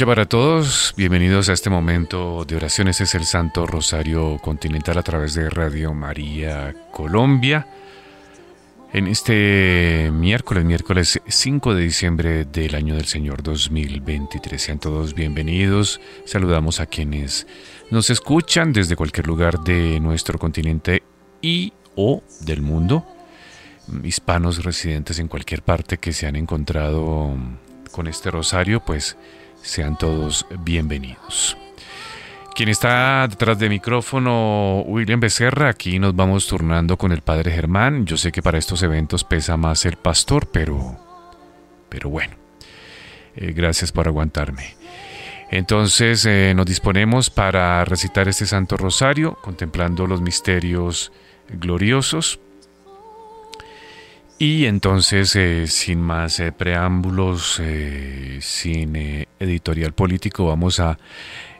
noche 0.00 0.06
para 0.06 0.24
todos. 0.24 0.94
Bienvenidos 0.96 1.50
a 1.50 1.52
este 1.52 1.68
momento 1.68 2.46
de 2.46 2.56
oraciones. 2.56 3.02
Es 3.02 3.14
el 3.14 3.26
Santo 3.26 3.66
Rosario 3.66 4.38
Continental 4.38 4.96
a 4.96 5.02
través 5.02 5.34
de 5.34 5.50
Radio 5.50 5.92
María 5.92 6.74
Colombia. 6.90 7.66
En 8.94 9.06
este 9.06 10.10
miércoles, 10.10 10.64
miércoles 10.64 11.20
5 11.26 11.74
de 11.74 11.82
diciembre 11.82 12.44
del 12.46 12.76
año 12.76 12.94
del 12.94 13.04
Señor 13.04 13.42
2023. 13.42 14.62
Sean 14.62 14.78
todos 14.78 15.12
bienvenidos. 15.12 16.00
Saludamos 16.24 16.80
a 16.80 16.86
quienes 16.86 17.46
nos 17.90 18.08
escuchan 18.08 18.72
desde 18.72 18.96
cualquier 18.96 19.26
lugar 19.26 19.60
de 19.60 20.00
nuestro 20.00 20.38
continente 20.38 21.02
y 21.42 21.74
o 21.94 22.22
del 22.40 22.62
mundo. 22.62 23.04
Hispanos 24.02 24.64
residentes 24.64 25.18
en 25.18 25.28
cualquier 25.28 25.60
parte 25.60 25.98
que 25.98 26.14
se 26.14 26.26
han 26.26 26.36
encontrado 26.36 27.36
con 27.92 28.06
este 28.06 28.30
rosario, 28.30 28.80
pues 28.80 29.18
sean 29.62 29.96
todos 29.96 30.46
bienvenidos. 30.60 31.56
Quien 32.54 32.68
está 32.68 33.26
detrás 33.28 33.58
de 33.58 33.68
micrófono, 33.68 34.82
William 34.82 35.20
Becerra, 35.20 35.68
aquí 35.68 35.98
nos 35.98 36.14
vamos 36.14 36.46
turnando 36.46 36.96
con 36.98 37.12
el 37.12 37.22
Padre 37.22 37.50
Germán. 37.52 38.04
Yo 38.06 38.16
sé 38.16 38.32
que 38.32 38.42
para 38.42 38.58
estos 38.58 38.82
eventos 38.82 39.24
pesa 39.24 39.56
más 39.56 39.86
el 39.86 39.96
pastor, 39.96 40.48
pero, 40.52 40.98
pero 41.88 42.10
bueno, 42.10 42.34
eh, 43.36 43.52
gracias 43.52 43.92
por 43.92 44.08
aguantarme. 44.08 44.74
Entonces 45.50 46.26
eh, 46.26 46.52
nos 46.54 46.66
disponemos 46.66 47.30
para 47.30 47.84
recitar 47.84 48.28
este 48.28 48.46
Santo 48.46 48.76
Rosario, 48.76 49.38
contemplando 49.42 50.06
los 50.06 50.20
misterios 50.20 51.12
gloriosos. 51.48 52.40
Y 54.42 54.64
entonces, 54.64 55.36
eh, 55.36 55.66
sin 55.66 56.00
más 56.00 56.42
preámbulos, 56.56 57.60
sin 58.40 58.96
editorial 59.38 59.92
político, 59.92 60.46
vamos 60.46 60.80
a 60.80 60.98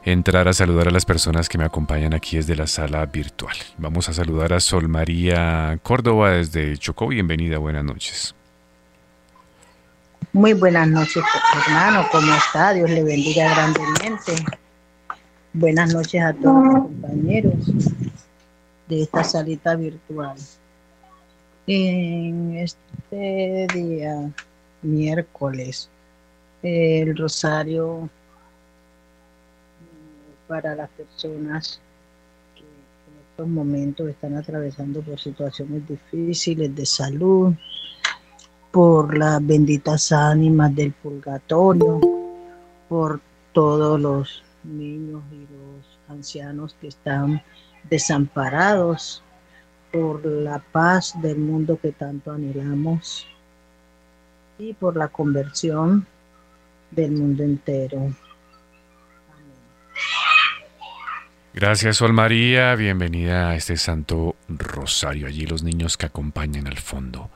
entrar 0.03 0.47
a 0.47 0.53
saludar 0.53 0.87
a 0.87 0.91
las 0.91 1.05
personas 1.05 1.47
que 1.47 1.59
me 1.59 1.63
acompañan 1.63 2.15
aquí 2.15 2.37
desde 2.37 2.55
la 2.55 2.65
sala 2.65 3.05
virtual. 3.05 3.55
Vamos 3.77 4.09
a 4.09 4.13
saludar 4.13 4.53
a 4.53 4.59
Sol 4.59 4.87
María 4.87 5.77
Córdoba 5.83 6.31
desde 6.31 6.75
Chocó. 6.79 7.09
Bienvenida, 7.09 7.59
buenas 7.59 7.83
noches. 7.83 8.33
Muy 10.33 10.53
buenas 10.53 10.87
noches, 10.87 11.23
hermano. 11.67 12.07
¿Cómo 12.11 12.33
está? 12.33 12.73
Dios 12.73 12.89
le 12.89 13.03
bendiga 13.03 13.53
grandemente. 13.53 14.43
Buenas 15.53 15.93
noches 15.93 16.19
a 16.19 16.33
todos 16.33 16.65
los 16.65 16.81
compañeros 16.81 17.53
de 18.87 19.03
esta 19.03 19.23
salita 19.23 19.75
virtual. 19.75 20.35
En 21.67 22.57
este 22.57 23.67
día, 23.73 24.31
miércoles, 24.81 25.89
el 26.63 27.15
rosario 27.15 28.09
para 30.47 30.75
las 30.75 30.89
personas 30.89 31.79
que 32.55 32.61
en 32.61 33.29
estos 33.29 33.47
momentos 33.47 34.09
están 34.09 34.35
atravesando 34.35 35.01
por 35.01 35.19
situaciones 35.19 35.87
difíciles 35.87 36.75
de 36.75 36.85
salud, 36.85 37.53
por 38.71 39.17
las 39.17 39.45
benditas 39.45 40.11
ánimas 40.11 40.75
del 40.75 40.93
purgatorio, 40.93 41.99
por 42.89 43.21
todos 43.53 43.99
los 43.99 44.43
niños 44.63 45.21
y 45.31 45.41
los 45.41 45.99
ancianos 46.09 46.75
que 46.81 46.87
están 46.87 47.41
desamparados, 47.89 49.23
por 49.91 50.25
la 50.25 50.59
paz 50.59 51.19
del 51.21 51.37
mundo 51.37 51.79
que 51.81 51.91
tanto 51.91 52.31
anhelamos 52.31 53.27
y 54.57 54.73
por 54.73 54.95
la 54.95 55.09
conversión 55.09 56.05
del 56.91 57.11
mundo 57.11 57.43
entero. 57.43 58.13
Gracias, 61.53 61.97
Sol 61.97 62.13
María. 62.13 62.75
Bienvenida 62.75 63.49
a 63.49 63.55
este 63.55 63.75
Santo 63.75 64.35
Rosario. 64.47 65.27
Allí 65.27 65.45
los 65.45 65.63
niños 65.63 65.97
que 65.97 66.05
acompañan 66.05 66.67
al 66.67 66.77
fondo. 66.77 67.29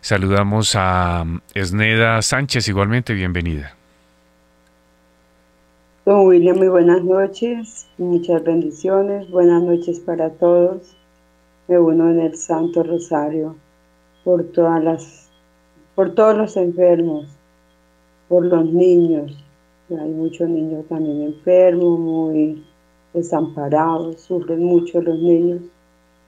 Saludamos 0.00 0.74
a 0.74 1.24
Esneda 1.54 2.20
Sánchez, 2.22 2.66
igualmente, 2.68 3.14
bienvenida. 3.14 3.74
Don 6.04 6.26
William, 6.26 6.56
muy 6.56 6.68
buenas 6.68 7.04
noches, 7.04 7.86
muchas 7.98 8.42
bendiciones, 8.42 9.30
buenas 9.30 9.62
noches 9.62 10.00
para 10.00 10.30
todos. 10.30 10.97
Me 11.68 11.78
uno 11.78 12.10
en 12.10 12.20
el 12.20 12.34
Santo 12.34 12.82
Rosario 12.82 13.54
por 14.24 14.42
todas 14.44 14.82
las, 14.82 15.30
por 15.94 16.14
todos 16.14 16.36
los 16.36 16.56
enfermos, 16.56 17.26
por 18.28 18.44
los 18.44 18.64
niños. 18.64 19.36
Hay 19.90 20.10
muchos 20.10 20.48
niños 20.48 20.86
también 20.88 21.22
enfermos, 21.22 21.98
muy 21.98 22.64
desamparados, 23.12 24.20
sufren 24.20 24.64
mucho 24.64 25.00
los 25.02 25.18
niños, 25.18 25.60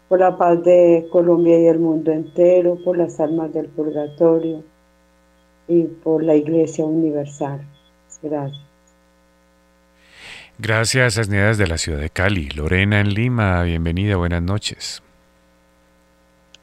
por 0.08 0.20
la 0.20 0.36
paz 0.36 0.62
de 0.62 1.08
Colombia 1.10 1.58
y 1.58 1.66
el 1.66 1.78
mundo 1.78 2.10
entero, 2.12 2.76
por 2.84 2.98
las 2.98 3.18
almas 3.20 3.52
del 3.52 3.66
purgatorio 3.66 4.62
y 5.68 5.84
por 5.84 6.22
la 6.22 6.34
Iglesia 6.34 6.84
Universal. 6.84 7.60
Gracias. 8.22 8.60
Gracias, 10.58 11.16
Asnidas 11.16 11.56
de 11.56 11.66
la 11.66 11.78
ciudad 11.78 12.00
de 12.00 12.10
Cali. 12.10 12.50
Lorena 12.50 13.00
en 13.00 13.14
Lima, 13.14 13.62
bienvenida, 13.62 14.16
buenas 14.16 14.42
noches. 14.42 15.02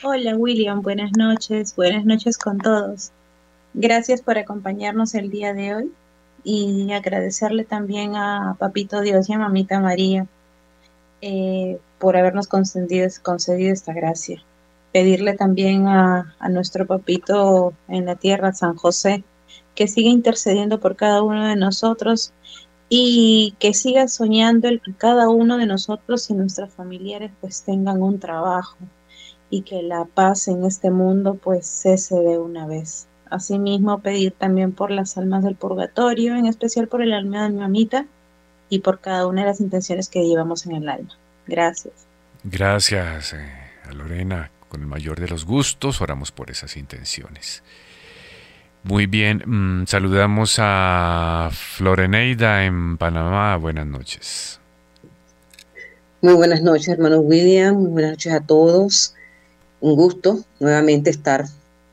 Hola 0.04 0.36
William, 0.36 0.84
buenas 0.84 1.10
noches, 1.18 1.76
buenas 1.76 2.06
noches 2.06 2.38
con 2.38 2.60
todos. 2.60 3.12
Gracias 3.74 4.22
por 4.22 4.38
acompañarnos 4.38 5.16
el 5.16 5.32
día 5.32 5.56
de 5.56 5.74
hoy 5.74 5.92
y 6.44 6.92
agradecerle 6.92 7.64
también 7.64 8.16
a 8.16 8.56
Papito 8.60 9.02
Dios 9.02 9.28
y 9.28 9.34
a 9.34 9.40
Mamita 9.40 9.80
María 9.80 10.28
eh, 11.22 11.80
por 11.98 12.16
habernos 12.16 12.48
concedido, 12.48 13.08
esta 13.08 13.92
gracia. 13.92 14.44
Pedirle 14.94 15.34
también 15.34 15.88
a, 15.88 16.36
a 16.38 16.50
nuestro 16.50 16.86
Papito 16.86 17.74
en 17.88 18.06
la 18.06 18.16
tierra, 18.18 18.54
San 18.54 18.76
José, 18.76 19.24
que 19.74 19.88
siga 19.88 20.12
intercediendo 20.12 20.80
por 20.80 20.96
cada 20.96 21.24
uno 21.24 21.48
de 21.48 21.56
nosotros 21.56 22.34
y 22.88 23.56
que 23.58 23.74
siga 23.74 24.08
soñando 24.08 24.68
el 24.68 24.80
que 24.80 24.94
cada 24.94 25.28
uno 25.28 25.58
de 25.58 25.66
nosotros 25.66 26.30
y 26.30 26.36
nuestros 26.36 26.70
familiares 26.70 27.32
pues 27.42 27.64
tengan 27.64 28.04
un 28.04 28.20
trabajo 28.20 28.78
y 29.50 29.62
que 29.62 29.82
la 29.82 30.06
paz 30.06 30.48
en 30.48 30.66
este 30.66 30.92
mundo 30.92 31.36
pues 31.36 31.66
cese 31.68 32.16
de 32.16 32.38
una 32.38 32.68
vez. 32.68 33.08
Asimismo, 33.30 34.00
pedir 34.00 34.32
también 34.32 34.72
por 34.72 34.92
las 34.92 35.18
almas 35.18 35.44
del 35.44 35.56
purgatorio, 35.56 36.36
en 36.36 36.46
especial 36.46 36.88
por 36.88 37.02
el 37.02 37.14
alma 37.14 37.44
de 37.44 37.50
mi 37.50 37.60
mamita 37.60 38.06
y 38.70 38.80
por 38.80 39.00
cada 39.00 39.28
una 39.28 39.42
de 39.42 39.48
las 39.48 39.60
intenciones 39.60 40.10
que 40.10 40.26
llevamos 40.26 40.66
en 40.66 40.76
el 40.76 40.90
alma. 40.90 41.18
Gracias. 41.46 41.94
Gracias 42.44 43.34
eh, 43.34 43.50
a 43.90 43.94
Lorena. 43.94 44.52
Con 44.70 44.82
el 44.82 44.88
mayor 44.88 45.20
de 45.20 45.30
los 45.30 45.46
gustos, 45.46 46.02
oramos 46.02 46.32
por 46.32 46.52
esas 46.52 46.76
intenciones. 46.76 47.64
Muy 48.84 49.06
bien, 49.06 49.44
mm, 49.46 49.88
saludamos 49.88 50.58
a 50.60 51.50
Floreneida 51.52 52.66
en 52.66 52.98
Panamá. 52.98 53.56
Buenas 53.58 53.88
noches. 53.88 54.60
Muy 56.22 56.34
buenas 56.34 56.62
noches, 56.62 56.88
hermano 56.90 57.20
William. 57.20 57.76
Muy 57.76 57.92
buenas 57.92 58.12
noches 58.12 58.34
a 58.34 58.42
todos. 58.42 59.14
Un 59.80 59.96
gusto 59.96 60.44
nuevamente 60.60 61.12
estar 61.12 61.46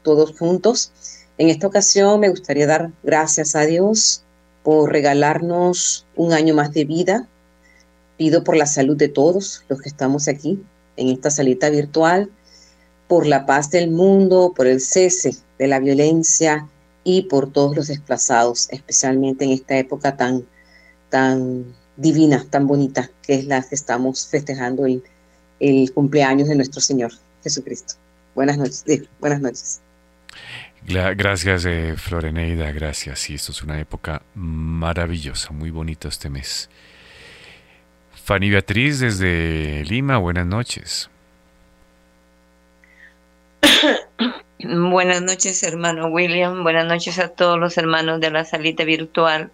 todos 0.02 0.38
juntos. 0.38 0.90
En 1.36 1.50
esta 1.50 1.66
ocasión 1.66 2.20
me 2.20 2.30
gustaría 2.30 2.66
dar 2.66 2.92
gracias 3.02 3.54
a 3.54 3.66
Dios 3.66 4.22
por 4.62 4.90
regalarnos 4.90 6.06
un 6.16 6.32
año 6.32 6.54
más 6.54 6.72
de 6.72 6.86
vida. 6.86 7.28
Pido 8.16 8.42
por 8.42 8.56
la 8.56 8.66
salud 8.66 8.96
de 8.96 9.08
todos 9.08 9.64
los 9.68 9.82
que 9.82 9.90
estamos 9.90 10.28
aquí 10.28 10.62
en 10.96 11.08
esta 11.08 11.30
salita 11.30 11.68
virtual, 11.68 12.30
por 13.06 13.26
la 13.26 13.44
paz 13.44 13.70
del 13.70 13.90
mundo, 13.90 14.54
por 14.56 14.66
el 14.66 14.80
cese 14.80 15.36
de 15.58 15.66
la 15.66 15.78
violencia 15.78 16.66
y 17.02 17.22
por 17.22 17.52
todos 17.52 17.76
los 17.76 17.88
desplazados, 17.88 18.68
especialmente 18.70 19.44
en 19.44 19.50
esta 19.50 19.76
época 19.76 20.16
tan, 20.16 20.46
tan 21.10 21.66
divina, 21.96 22.46
tan 22.48 22.66
bonita, 22.66 23.10
que 23.22 23.34
es 23.34 23.44
la 23.44 23.60
que 23.62 23.74
estamos 23.74 24.26
festejando 24.26 24.86
el, 24.86 25.02
el 25.60 25.92
cumpleaños 25.92 26.48
de 26.48 26.54
nuestro 26.54 26.80
Señor 26.80 27.12
Jesucristo. 27.44 27.94
Buenas 28.34 28.58
noches. 28.58 28.84
buenas 29.20 29.40
noches. 29.40 29.80
Gracias, 30.86 31.64
eh, 31.64 31.94
Floreneida, 31.96 32.72
gracias. 32.72 33.20
Sí, 33.20 33.34
esto 33.34 33.52
es 33.52 33.62
una 33.62 33.80
época 33.80 34.22
maravillosa, 34.34 35.52
muy 35.52 35.70
bonito 35.70 36.08
este 36.08 36.28
mes. 36.28 36.68
Fanny 38.24 38.50
Beatriz 38.50 39.00
desde 39.00 39.84
Lima, 39.84 40.18
buenas 40.18 40.46
noches. 40.46 41.10
Buenas 44.66 45.20
noches, 45.20 45.62
hermano 45.62 46.06
William. 46.06 46.62
Buenas 46.62 46.86
noches 46.86 47.18
a 47.18 47.28
todos 47.28 47.58
los 47.58 47.76
hermanos 47.76 48.20
de 48.20 48.30
la 48.30 48.46
salita 48.46 48.84
virtual. 48.84 49.50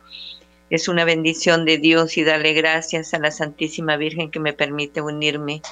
Es 0.68 0.86
una 0.86 1.04
bendición 1.04 1.64
de 1.64 1.78
Dios 1.78 2.16
y 2.16 2.22
darle 2.22 2.52
gracias 2.52 3.12
a 3.12 3.18
la 3.18 3.32
Santísima 3.32 3.96
Virgen 3.96 4.30
que 4.30 4.38
me 4.38 4.52
permite 4.52 5.00
unirme 5.00 5.62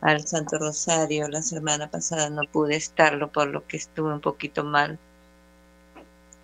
al 0.00 0.26
Santo 0.26 0.58
Rosario. 0.58 1.28
La 1.28 1.42
semana 1.42 1.90
pasada 1.90 2.30
no 2.30 2.42
pude 2.50 2.76
estarlo 2.76 3.30
por 3.30 3.48
lo 3.48 3.66
que 3.66 3.76
estuve 3.76 4.12
un 4.12 4.20
poquito 4.20 4.64
mal. 4.64 4.98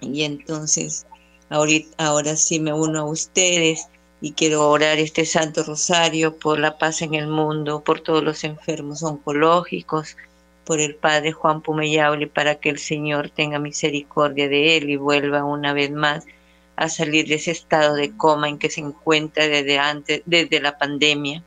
Y 0.01 0.25
entonces, 0.25 1.07
ahora 1.49 2.37
sí 2.37 2.61
me 2.61 2.73
uno 2.73 3.01
a 3.01 3.05
ustedes 3.05 3.89
y 4.21 4.33
quiero 4.33 4.69
orar 4.69 4.99
este 4.99 5.25
Santo 5.25 5.63
Rosario 5.63 6.37
por 6.37 6.59
la 6.59 6.79
paz 6.79 7.03
en 7.03 7.15
el 7.15 7.29
mundo, 7.29 7.83
por 7.83 8.01
todos 8.01 8.23
los 8.23 8.45
enfermos 8.45 9.03
oncológicos, 9.03 10.17
por 10.65 10.81
el 10.81 10.97
Padre 10.97 11.33
Juan 11.33 11.63
Pumeyauli, 11.63 12.27
para 12.27 12.57
que 12.57 12.71
el 12.71 12.79
Señor 12.79 13.31
tenga 13.31 13.59
misericordia 13.59 14.49
de 14.49 14.77
él 14.77 14.91
y 14.91 14.97
vuelva 14.97 15.45
una 15.45 15.73
vez 15.73 15.91
más 15.91 16.25
a 16.77 16.89
salir 16.89 17.27
de 17.29 17.37
ese 17.37 17.53
estado 17.53 17.95
de 17.95 18.17
coma 18.17 18.49
en 18.49 18.59
que 18.59 18.69
se 18.69 18.81
encuentra 18.81 19.49
desde 19.49 19.79
antes, 19.79 20.23
desde 20.27 20.61
la 20.61 20.77
pandemia 20.77 21.43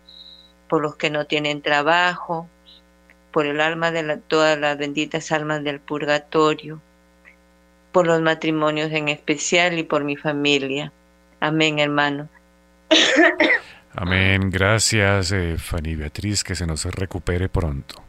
por 0.70 0.82
los 0.82 0.96
que 0.96 1.10
no 1.10 1.26
tienen 1.26 1.62
trabajo, 1.62 2.48
por 3.32 3.46
el 3.46 3.60
alma 3.60 3.92
de 3.92 4.18
todas 4.18 4.58
las 4.58 4.78
benditas 4.78 5.32
almas 5.32 5.64
del 5.64 5.80
purgatorio, 5.80 6.80
por 7.92 8.08
los 8.08 8.22
matrimonios 8.22 8.92
en 8.92 9.10
especial 9.10 9.78
y 9.78 9.84
por 9.84 10.04
mi 10.04 10.16
familia. 10.16 10.94
Amén, 11.40 11.80
hermano. 11.80 12.30
Amén. 13.96 14.50
Gracias, 14.50 15.32
eh, 15.32 15.58
Fanny 15.58 15.96
Beatriz, 15.96 16.44
que 16.44 16.56
se 16.56 16.66
nos 16.66 16.86
recupere 16.86 17.50
pronto. 17.50 18.02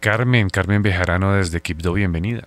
Carmen, 0.00 0.48
Carmen 0.48 0.82
Bejarano 0.82 1.34
desde 1.34 1.60
Quibdó, 1.60 1.92
bienvenida. 1.92 2.44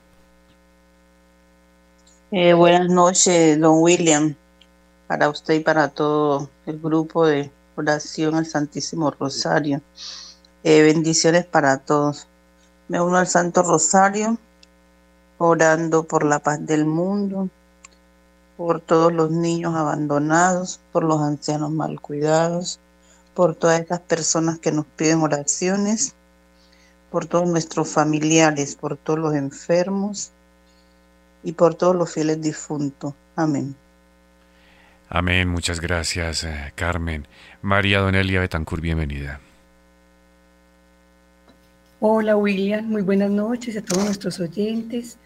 Eh, 2.31 2.53
buenas 2.53 2.89
noches, 2.89 3.59
don 3.59 3.75
William, 3.79 4.35
para 5.07 5.29
usted 5.29 5.53
y 5.53 5.59
para 5.59 5.89
todo 5.89 6.49
el 6.65 6.79
grupo 6.79 7.27
de 7.27 7.51
oración 7.75 8.35
al 8.35 8.45
Santísimo 8.45 9.11
Rosario. 9.11 9.81
Eh, 10.63 10.81
bendiciones 10.81 11.45
para 11.45 11.77
todos. 11.77 12.27
Me 12.87 13.01
uno 13.01 13.17
al 13.17 13.27
Santo 13.27 13.63
Rosario, 13.63 14.37
orando 15.37 16.03
por 16.03 16.25
la 16.25 16.39
paz 16.39 16.65
del 16.65 16.85
mundo, 16.85 17.49
por 18.57 18.79
todos 18.79 19.11
los 19.11 19.31
niños 19.31 19.75
abandonados, 19.75 20.79
por 20.91 21.03
los 21.03 21.21
ancianos 21.21 21.71
mal 21.71 21.99
cuidados, 21.99 22.79
por 23.33 23.55
todas 23.55 23.79
estas 23.79 23.99
personas 23.99 24.59
que 24.59 24.71
nos 24.71 24.85
piden 24.85 25.21
oraciones, 25.21 26.13
por 27.11 27.25
todos 27.25 27.47
nuestros 27.47 27.89
familiares, 27.89 28.75
por 28.75 28.97
todos 28.97 29.19
los 29.19 29.35
enfermos 29.35 30.31
y 31.43 31.53
por 31.53 31.75
todos 31.75 31.95
los 31.95 32.11
fieles 32.11 32.41
difuntos. 32.41 33.13
Amén. 33.35 33.75
Amén, 35.15 35.47
muchas 35.47 35.79
gracias, 35.79 36.43
eh, 36.43 36.73
Carmen. 36.73 37.27
María 37.61 37.99
Donelia 37.99 38.39
Betancur, 38.39 38.81
bienvenida. 38.81 39.39
Hola, 41.99 42.35
William, 42.35 42.83
muy 42.87 43.03
buenas 43.03 43.29
noches 43.29 43.77
a 43.77 43.83
todos 43.83 44.05
nuestros 44.05 44.39
oyentes. 44.39 45.19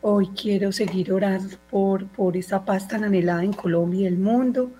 Hoy 0.00 0.30
quiero 0.30 0.72
seguir 0.72 1.12
orando 1.12 1.56
por, 1.70 2.08
por 2.08 2.36
esta 2.36 2.64
paz 2.64 2.88
tan 2.88 3.04
anhelada 3.04 3.44
en 3.44 3.52
Colombia 3.52 4.00
y 4.00 4.06
el 4.06 4.18
mundo. 4.18 4.72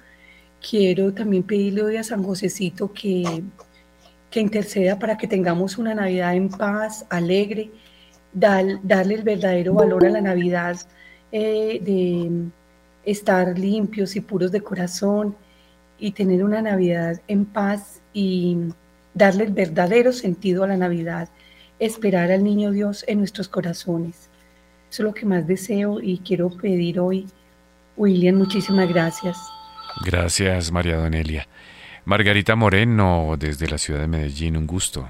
Quiero 0.68 1.14
también 1.14 1.44
pedirle 1.44 1.82
hoy 1.82 1.96
a 1.96 2.02
San 2.02 2.24
Josecito 2.24 2.92
que, 2.92 3.44
que 4.28 4.40
interceda 4.40 4.98
para 4.98 5.16
que 5.16 5.28
tengamos 5.28 5.78
una 5.78 5.94
Navidad 5.94 6.34
en 6.34 6.48
paz, 6.48 7.06
alegre, 7.10 7.70
darle 8.32 9.14
el 9.14 9.22
verdadero 9.22 9.74
valor 9.74 10.04
a 10.04 10.10
la 10.10 10.20
Navidad 10.20 10.76
eh, 11.30 11.78
de 11.80 12.50
estar 13.10 13.58
limpios 13.58 14.16
y 14.16 14.20
puros 14.20 14.52
de 14.52 14.60
corazón 14.60 15.34
y 15.98 16.12
tener 16.12 16.44
una 16.44 16.60
Navidad 16.60 17.20
en 17.26 17.46
paz 17.46 18.00
y 18.12 18.58
darle 19.14 19.44
el 19.44 19.52
verdadero 19.52 20.12
sentido 20.12 20.64
a 20.64 20.68
la 20.68 20.76
Navidad, 20.76 21.28
esperar 21.78 22.30
al 22.30 22.44
Niño 22.44 22.70
Dios 22.70 23.04
en 23.08 23.18
nuestros 23.18 23.48
corazones. 23.48 24.28
Eso 24.90 25.02
es 25.02 25.06
lo 25.06 25.14
que 25.14 25.24
más 25.24 25.46
deseo 25.46 26.00
y 26.00 26.18
quiero 26.18 26.50
pedir 26.50 27.00
hoy. 27.00 27.26
William, 27.96 28.36
muchísimas 28.36 28.88
gracias. 28.88 29.38
Gracias, 30.04 30.70
María 30.70 30.96
Donelia. 30.96 31.48
Margarita 32.04 32.56
Moreno, 32.56 33.36
desde 33.38 33.68
la 33.68 33.78
ciudad 33.78 34.00
de 34.00 34.06
Medellín, 34.06 34.56
un 34.56 34.66
gusto. 34.66 35.08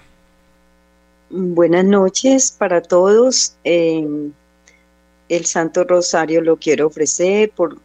Buenas 1.30 1.84
noches 1.84 2.52
para 2.56 2.80
todos. 2.80 3.56
el 3.64 4.32
Santo 5.44 5.84
Rosario 5.84 6.40
lo 6.40 6.56
quiero 6.56 6.86
ofrecer 6.86 7.50
por 7.50 7.76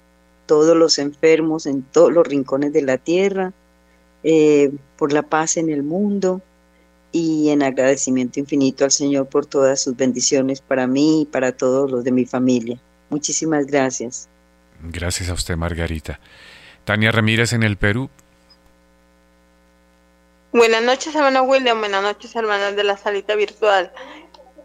todos 0.46 0.76
los 0.76 1.00
enfermos 1.00 1.66
en 1.66 1.84
todos 1.84 2.12
los 2.12 2.28
rincones 2.28 2.74
de 2.74 2.82
la 2.82 2.98
tierra, 2.98 3.54
eh, 4.24 4.72
por 4.98 5.14
la 5.14 5.24
paz 5.24 5.58
en 5.58 5.70
el 5.70 5.84
mundo 5.84 6.42
y 7.12 7.50
en 7.50 7.62
agradecimiento 7.62 8.40
infinito 8.40 8.84
al 8.84 8.92
Señor 8.92 9.28
por 9.28 9.46
todas 9.46 9.82
sus 9.82 9.96
bendiciones 9.96 10.62
para 10.62 10.88
mí 10.88 11.22
y 11.22 11.26
para 11.26 11.52
todos 11.52 11.92
los 11.92 12.04
de 12.04 12.12
mi 12.12 12.26
familia. 12.26 12.80
Muchísimas 13.10 13.68
gracias. 13.68 14.28
Gracias 14.82 15.30
a 15.30 15.34
usted, 15.34 15.56
Margarita. 15.56 16.20
Tania 16.84 17.12
Ramírez 17.12 17.54
en 17.54 17.64
el 17.64 17.78
Perú. 17.78 18.10
Buenas 20.52 20.84
noches, 20.84 21.16
hermano 21.16 21.44
William. 21.44 21.80
Buenas 21.80 22.04
noches, 22.04 22.36
hermanas 22.36 22.76
de 22.76 22.84
la 22.84 22.98
salita 22.98 23.36
virtual. 23.36 23.92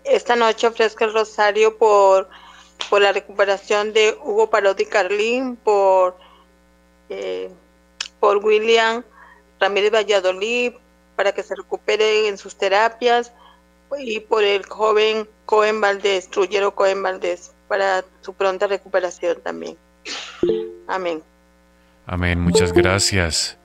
Esta 0.05 0.37
noche 0.37 0.67
ofrezco 0.67 1.05
el 1.05 1.13
rosario 1.13 1.77
por 1.79 2.29
por 2.91 3.03
la 3.03 3.13
recuperación 3.13 3.93
de 3.93 4.17
Hugo 4.23 4.51
Parodi 4.51 4.87
Carlín, 4.87 5.57
por, 5.57 6.17
eh, 7.09 7.51
por 8.21 8.39
William 8.39 9.03
Ramírez 9.61 9.93
Valladolid, 9.93 10.73
para 11.17 11.33
que 11.33 11.43
se 11.43 11.55
recupere 11.55 12.29
en 12.29 12.39
sus 12.39 12.57
terapias, 12.57 13.33
y 13.99 14.21
por 14.21 14.45
el 14.45 14.67
joven 14.67 15.29
Cohen 15.47 15.81
Valdés, 15.81 16.29
Trullero 16.29 16.75
Cohen 16.75 17.03
Valdés, 17.03 17.53
para 17.69 18.05
su 18.21 18.35
pronta 18.35 18.67
recuperación 18.67 19.41
también. 19.43 19.77
Amén. 20.87 21.23
Amén, 22.07 22.41
muchas 22.41 22.73
gracias. 22.73 23.57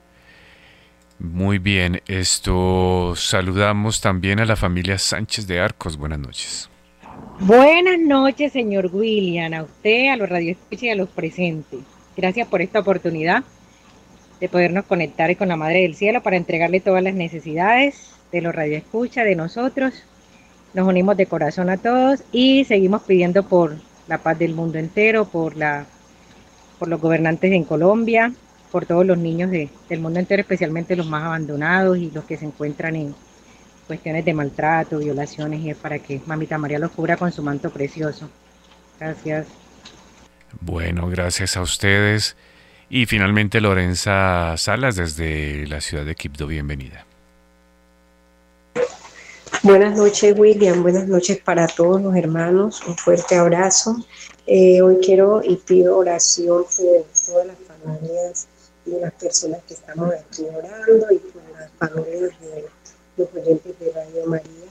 Muy 1.19 1.57
bien, 1.57 2.01
esto 2.07 3.13
saludamos 3.15 4.01
también 4.01 4.39
a 4.39 4.45
la 4.45 4.55
familia 4.55 4.97
Sánchez 4.97 5.47
de 5.47 5.59
Arcos. 5.59 5.95
Buenas 5.95 6.19
noches. 6.19 6.69
Buenas 7.39 7.99
noches, 7.99 8.53
señor 8.53 8.91
William, 8.93 9.53
a 9.53 9.63
usted, 9.63 10.09
a 10.09 10.15
los 10.15 10.29
radioescuchas 10.29 10.83
y 10.83 10.89
a 10.89 10.95
los 10.95 11.09
presentes. 11.09 11.79
Gracias 12.15 12.47
por 12.47 12.61
esta 12.61 12.79
oportunidad 12.79 13.43
de 14.39 14.49
podernos 14.49 14.85
conectar 14.85 15.35
con 15.35 15.47
la 15.47 15.55
Madre 15.55 15.81
del 15.81 15.95
Cielo 15.95 16.21
para 16.21 16.37
entregarle 16.37 16.79
todas 16.79 17.01
las 17.03 17.15
necesidades 17.15 18.13
de 18.31 18.41
los 18.41 18.53
radioescuchas, 18.53 19.25
de 19.25 19.35
nosotros. 19.35 20.03
Nos 20.75 20.87
unimos 20.87 21.17
de 21.17 21.25
corazón 21.25 21.71
a 21.71 21.77
todos 21.77 22.23
y 22.31 22.65
seguimos 22.65 23.01
pidiendo 23.01 23.41
por 23.43 23.77
la 24.07 24.19
paz 24.19 24.37
del 24.37 24.53
mundo 24.53 24.77
entero, 24.77 25.25
por, 25.25 25.57
la, 25.57 25.85
por 26.77 26.87
los 26.87 27.01
gobernantes 27.01 27.51
en 27.51 27.63
Colombia, 27.63 28.31
por 28.71 28.85
todos 28.85 29.07
los 29.07 29.17
niños 29.17 29.49
del 29.49 29.99
mundo 29.99 30.19
entero, 30.19 30.41
especialmente 30.41 30.95
los 30.95 31.07
más 31.07 31.23
abandonados 31.23 31.97
y 31.97 32.11
los 32.11 32.25
que 32.25 32.37
se 32.37 32.45
encuentran 32.45 32.95
en, 32.95 33.15
cuestiones 33.87 34.25
de 34.25 34.33
maltrato, 34.33 34.99
violaciones, 34.99 35.61
y 35.61 35.69
es 35.71 35.77
para 35.77 35.99
que 35.99 36.21
Mamita 36.25 36.57
María 36.57 36.79
los 36.79 36.91
cubra 36.91 37.17
con 37.17 37.31
su 37.31 37.43
manto 37.43 37.69
precioso. 37.69 38.29
Gracias. 38.99 39.47
Bueno, 40.61 41.09
gracias 41.09 41.57
a 41.57 41.61
ustedes. 41.61 42.35
Y 42.89 43.05
finalmente 43.05 43.59
Lorenza 43.59 44.55
Salas 44.57 44.95
desde 44.95 45.65
la 45.67 45.81
ciudad 45.81 46.05
de 46.05 46.15
Quibdó, 46.15 46.47
bienvenida. 46.47 47.05
Buenas 49.63 49.95
noches 49.95 50.37
William, 50.37 50.83
buenas 50.83 51.07
noches 51.07 51.39
para 51.39 51.67
todos 51.67 52.01
los 52.01 52.15
hermanos, 52.15 52.83
un 52.85 52.97
fuerte 52.97 53.35
abrazo. 53.35 53.95
Eh, 54.45 54.81
hoy 54.81 54.97
quiero 55.01 55.41
y 55.41 55.55
pido 55.55 55.97
oración 55.97 56.65
por 56.65 57.05
todas 57.25 57.47
las 57.47 57.57
familias 57.67 58.47
y 58.85 58.91
las 58.99 59.13
personas 59.13 59.61
que 59.65 59.73
estamos 59.73 60.13
aquí 60.13 60.43
orando 60.43 61.07
y 61.11 61.17
por 61.17 61.41
las 61.57 61.71
familias 61.79 62.39
de 62.41 62.65
los 63.17 63.29
oyentes 63.33 63.79
de 63.79 63.91
Radio 63.91 64.25
María, 64.27 64.69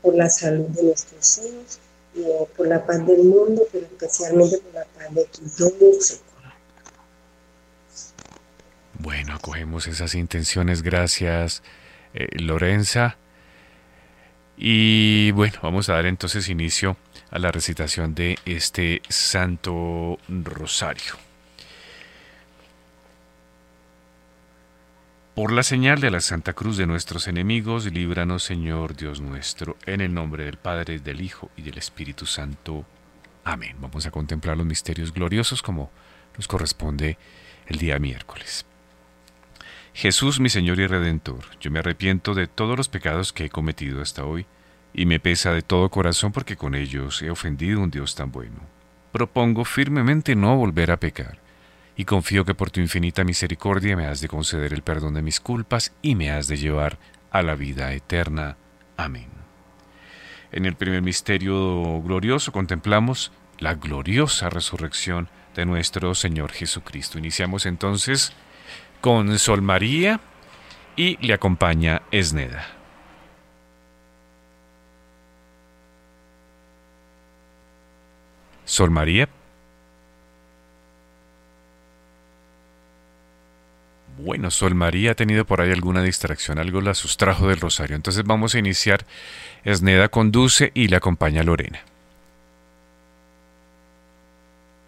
por 0.00 0.14
la 0.14 0.28
salud 0.28 0.66
de 0.68 0.82
nuestros 0.84 1.38
hijos, 1.38 1.78
y, 2.14 2.22
por 2.56 2.66
la 2.66 2.84
paz 2.84 3.06
del 3.06 3.24
mundo, 3.24 3.62
pero 3.72 3.86
especialmente 3.86 4.58
por 4.58 4.74
la 4.74 4.84
paz 4.84 5.14
de 5.14 5.24
Quito 5.26 5.70
Bueno, 8.98 9.34
acogemos 9.34 9.86
esas 9.86 10.14
intenciones, 10.14 10.82
gracias 10.82 11.62
eh, 12.14 12.28
Lorenza. 12.38 13.16
Y 14.56 15.30
bueno, 15.32 15.58
vamos 15.62 15.88
a 15.88 15.94
dar 15.94 16.06
entonces 16.06 16.48
inicio 16.48 16.96
a 17.30 17.38
la 17.38 17.50
recitación 17.50 18.14
de 18.14 18.38
este 18.44 19.02
Santo 19.08 20.18
Rosario. 20.28 21.31
Por 25.34 25.50
la 25.50 25.62
señal 25.62 25.98
de 25.98 26.10
la 26.10 26.20
Santa 26.20 26.52
Cruz 26.52 26.76
de 26.76 26.86
nuestros 26.86 27.26
enemigos, 27.26 27.90
líbranos 27.90 28.42
Señor 28.42 28.94
Dios 28.94 29.22
nuestro, 29.22 29.78
en 29.86 30.02
el 30.02 30.12
nombre 30.12 30.44
del 30.44 30.58
Padre, 30.58 30.98
del 30.98 31.22
Hijo 31.22 31.50
y 31.56 31.62
del 31.62 31.78
Espíritu 31.78 32.26
Santo. 32.26 32.84
Amén. 33.42 33.76
Vamos 33.80 34.04
a 34.04 34.10
contemplar 34.10 34.58
los 34.58 34.66
misterios 34.66 35.10
gloriosos 35.10 35.62
como 35.62 35.90
nos 36.36 36.46
corresponde 36.46 37.16
el 37.66 37.78
día 37.78 37.98
miércoles. 37.98 38.66
Jesús 39.94 40.38
mi 40.38 40.50
Señor 40.50 40.78
y 40.80 40.86
Redentor, 40.86 41.46
yo 41.60 41.70
me 41.70 41.78
arrepiento 41.78 42.34
de 42.34 42.46
todos 42.46 42.76
los 42.76 42.90
pecados 42.90 43.32
que 43.32 43.46
he 43.46 43.50
cometido 43.50 44.02
hasta 44.02 44.26
hoy, 44.26 44.44
y 44.92 45.06
me 45.06 45.18
pesa 45.18 45.54
de 45.54 45.62
todo 45.62 45.88
corazón 45.88 46.32
porque 46.32 46.56
con 46.56 46.74
ellos 46.74 47.22
he 47.22 47.30
ofendido 47.30 47.80
a 47.80 47.84
un 47.84 47.90
Dios 47.90 48.14
tan 48.14 48.30
bueno. 48.30 48.60
Propongo 49.12 49.64
firmemente 49.64 50.36
no 50.36 50.56
volver 50.56 50.90
a 50.90 51.00
pecar, 51.00 51.41
y 51.96 52.04
confío 52.04 52.44
que 52.44 52.54
por 52.54 52.70
tu 52.70 52.80
infinita 52.80 53.24
misericordia 53.24 53.96
me 53.96 54.06
has 54.06 54.20
de 54.20 54.28
conceder 54.28 54.72
el 54.72 54.82
perdón 54.82 55.14
de 55.14 55.22
mis 55.22 55.40
culpas 55.40 55.92
y 56.02 56.14
me 56.14 56.30
has 56.30 56.48
de 56.48 56.56
llevar 56.56 56.98
a 57.30 57.42
la 57.42 57.54
vida 57.54 57.92
eterna. 57.92 58.56
Amén. 58.96 59.28
En 60.52 60.66
el 60.66 60.74
primer 60.74 61.02
misterio 61.02 62.02
glorioso 62.02 62.52
contemplamos 62.52 63.32
la 63.58 63.74
gloriosa 63.74 64.50
resurrección 64.50 65.28
de 65.54 65.66
nuestro 65.66 66.14
Señor 66.14 66.52
Jesucristo. 66.52 67.18
Iniciamos 67.18 67.66
entonces 67.66 68.32
con 69.00 69.38
Sol 69.38 69.62
María 69.62 70.20
y 70.96 71.16
le 71.26 71.34
acompaña 71.34 72.02
Esneda. 72.10 72.66
Sol 78.64 78.90
María. 78.90 79.28
Bueno, 84.24 84.52
Sol 84.52 84.76
María 84.76 85.12
ha 85.12 85.14
tenido 85.16 85.44
por 85.44 85.60
ahí 85.60 85.72
alguna 85.72 86.00
distracción, 86.00 86.60
algo 86.60 86.80
la 86.80 86.94
sustrajo 86.94 87.48
del 87.48 87.58
rosario. 87.58 87.96
Entonces 87.96 88.22
vamos 88.24 88.54
a 88.54 88.60
iniciar. 88.60 89.04
Esneda 89.64 90.08
conduce 90.08 90.70
y 90.74 90.86
le 90.86 90.96
acompaña 90.96 91.42
Lorena. 91.42 91.80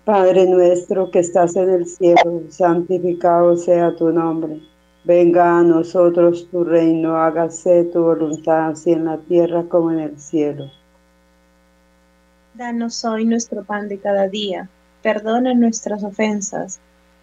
Padre 0.05 0.47
nuestro 0.47 1.11
que 1.11 1.19
estás 1.19 1.57
en 1.57 1.69
el 1.71 1.87
cielo, 1.87 2.43
santificado 2.49 3.57
sea 3.57 3.97
tu 3.97 4.11
nombre. 4.11 4.61
Venga 5.03 5.59
a 5.59 5.62
nosotros 5.62 6.47
tu 6.50 6.62
reino, 6.62 7.17
hágase 7.17 7.85
tu 7.93 8.03
voluntad, 8.03 8.69
así 8.69 8.93
en 8.93 9.07
la 9.07 9.19
tierra 9.19 9.64
como 9.64 9.91
en 9.91 9.99
el 9.99 10.21
cielo. 10.21 10.71
Danos 12.55 13.05
hoy 13.05 13.25
nuestro 13.25 13.64
pan 13.64 13.88
de 13.88 13.99
cada 13.99 14.29
día. 14.29 14.69
Perdona 15.03 15.55
nuestras 15.55 16.05
ofensas, 16.05 16.79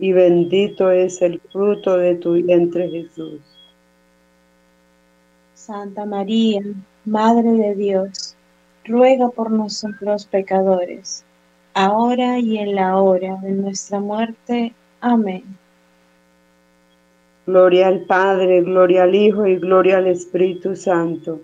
y 0.00 0.12
bendito 0.12 0.90
es 0.90 1.20
el 1.20 1.40
fruto 1.52 1.98
de 1.98 2.14
tu 2.14 2.32
vientre 2.32 2.88
Jesús. 2.88 3.38
Santa 5.54 6.06
María, 6.06 6.62
Madre 7.04 7.52
de 7.52 7.74
Dios, 7.74 8.34
ruega 8.86 9.28
por 9.28 9.50
nosotros 9.50 10.24
pecadores, 10.24 11.22
ahora 11.74 12.38
y 12.38 12.56
en 12.56 12.76
la 12.76 12.96
hora 12.96 13.36
de 13.42 13.52
nuestra 13.52 14.00
muerte. 14.00 14.72
Amén. 15.02 15.44
Gloria 17.46 17.88
al 17.88 18.00
Padre, 18.06 18.62
gloria 18.62 19.02
al 19.02 19.14
Hijo 19.14 19.46
y 19.46 19.56
gloria 19.56 19.98
al 19.98 20.06
Espíritu 20.06 20.74
Santo. 20.76 21.40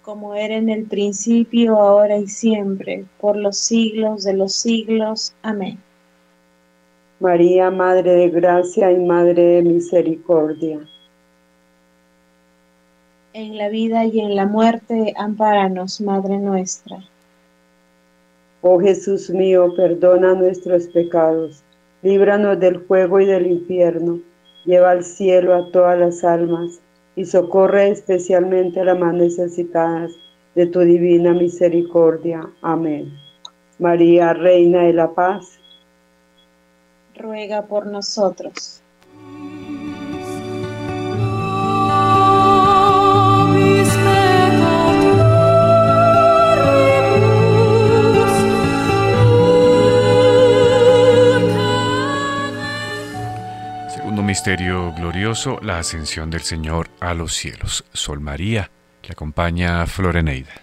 Como 0.00 0.34
era 0.34 0.56
en 0.56 0.70
el 0.70 0.84
principio, 0.84 1.76
ahora 1.76 2.16
y 2.16 2.26
siempre, 2.26 3.04
por 3.20 3.36
los 3.36 3.58
siglos 3.58 4.24
de 4.24 4.32
los 4.32 4.54
siglos. 4.54 5.34
Amén. 5.42 5.78
María, 7.22 7.70
Madre 7.70 8.14
de 8.16 8.30
Gracia 8.30 8.90
y 8.90 8.98
Madre 8.98 9.40
de 9.40 9.62
Misericordia. 9.62 10.80
En 13.32 13.56
la 13.56 13.68
vida 13.68 14.04
y 14.06 14.18
en 14.18 14.34
la 14.34 14.44
muerte, 14.44 15.14
ampáranos, 15.16 16.00
Madre 16.00 16.38
nuestra. 16.38 16.98
Oh 18.60 18.80
Jesús 18.80 19.30
mío, 19.30 19.72
perdona 19.76 20.34
nuestros 20.34 20.88
pecados, 20.88 21.62
líbranos 22.02 22.58
del 22.58 22.80
fuego 22.80 23.20
y 23.20 23.26
del 23.26 23.46
infierno, 23.46 24.18
lleva 24.64 24.90
al 24.90 25.04
cielo 25.04 25.54
a 25.54 25.70
todas 25.70 25.96
las 25.96 26.24
almas 26.24 26.80
y 27.14 27.24
socorre 27.24 27.90
especialmente 27.90 28.80
a 28.80 28.84
las 28.84 28.98
más 28.98 29.14
necesitadas 29.14 30.10
de 30.56 30.66
tu 30.66 30.80
divina 30.80 31.32
misericordia. 31.34 32.48
Amén. 32.62 33.12
María, 33.78 34.32
Reina 34.32 34.82
de 34.82 34.92
la 34.92 35.12
Paz, 35.12 35.61
ruega 37.16 37.62
por 37.62 37.86
nosotros. 37.86 38.82
Segundo 53.88 54.22
misterio 54.22 54.92
glorioso, 54.92 55.58
la 55.62 55.78
ascensión 55.78 56.30
del 56.30 56.42
Señor 56.42 56.88
a 57.00 57.14
los 57.14 57.34
cielos. 57.34 57.84
Sol 57.92 58.20
María, 58.20 58.70
que 59.00 59.12
acompaña 59.12 59.82
a 59.82 59.86
Floreneida. 59.86 60.62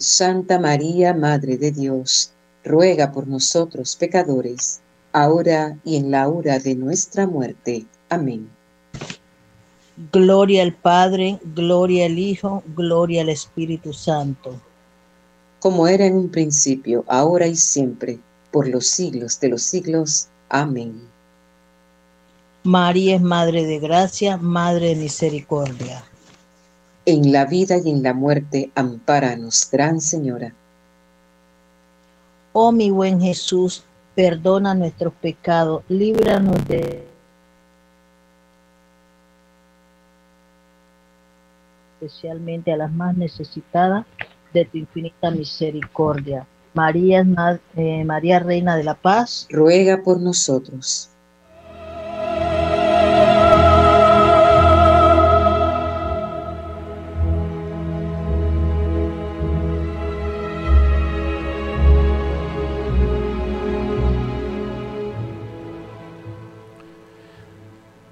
Santa 0.00 0.58
María, 0.58 1.12
Madre 1.12 1.58
de 1.58 1.72
Dios, 1.72 2.32
ruega 2.64 3.12
por 3.12 3.28
nosotros 3.28 3.96
pecadores, 3.96 4.80
ahora 5.12 5.76
y 5.84 5.96
en 5.96 6.10
la 6.10 6.26
hora 6.26 6.58
de 6.58 6.74
nuestra 6.74 7.26
muerte. 7.26 7.84
Amén. 8.08 8.48
Gloria 10.10 10.62
al 10.62 10.72
Padre, 10.72 11.38
gloria 11.54 12.06
al 12.06 12.18
Hijo, 12.18 12.62
gloria 12.74 13.20
al 13.20 13.28
Espíritu 13.28 13.92
Santo. 13.92 14.58
Como 15.58 15.86
era 15.86 16.06
en 16.06 16.16
un 16.16 16.30
principio, 16.30 17.04
ahora 17.06 17.46
y 17.46 17.56
siempre, 17.56 18.18
por 18.50 18.66
los 18.66 18.86
siglos 18.86 19.38
de 19.38 19.50
los 19.50 19.62
siglos. 19.62 20.28
Amén. 20.48 20.98
María 22.62 23.16
es 23.16 23.22
Madre 23.22 23.66
de 23.66 23.78
Gracia, 23.78 24.38
Madre 24.38 24.88
de 24.88 24.96
Misericordia. 24.96 26.09
En 27.06 27.32
la 27.32 27.46
vida 27.46 27.76
y 27.82 27.90
en 27.90 28.02
la 28.02 28.12
muerte, 28.12 28.70
ampáranos, 28.74 29.68
Gran 29.70 30.00
Señora. 30.00 30.52
Oh 32.52 32.72
mi 32.72 32.90
buen 32.90 33.20
Jesús, 33.20 33.84
perdona 34.14 34.74
nuestros 34.74 35.14
pecados, 35.14 35.82
líbranos 35.88 36.66
de 36.66 37.06
especialmente 42.00 42.72
a 42.72 42.76
las 42.76 42.92
más 42.92 43.16
necesitadas 43.16 44.06
de 44.52 44.64
tu 44.64 44.78
infinita 44.78 45.30
misericordia. 45.30 46.46
María, 46.72 47.24
eh, 47.76 48.04
María 48.04 48.38
Reina 48.38 48.76
de 48.76 48.84
la 48.84 48.94
Paz, 48.94 49.46
ruega 49.50 50.02
por 50.02 50.20
nosotros. 50.20 51.09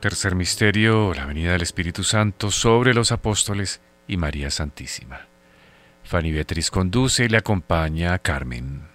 Tercer 0.09 0.35
misterio, 0.35 1.13
la 1.13 1.27
venida 1.27 1.53
del 1.53 1.61
Espíritu 1.61 2.03
Santo 2.03 2.51
sobre 2.51 2.95
los 2.95 3.13
apóstoles 3.13 3.83
y 4.07 4.17
María 4.17 4.51
Santísima. 4.51 5.27
Fanny 6.03 6.33
Beatriz 6.33 6.71
conduce 6.71 7.27
y 7.27 7.29
le 7.29 7.37
acompaña 7.37 8.15
a 8.15 8.19
Carmen. 8.19 8.89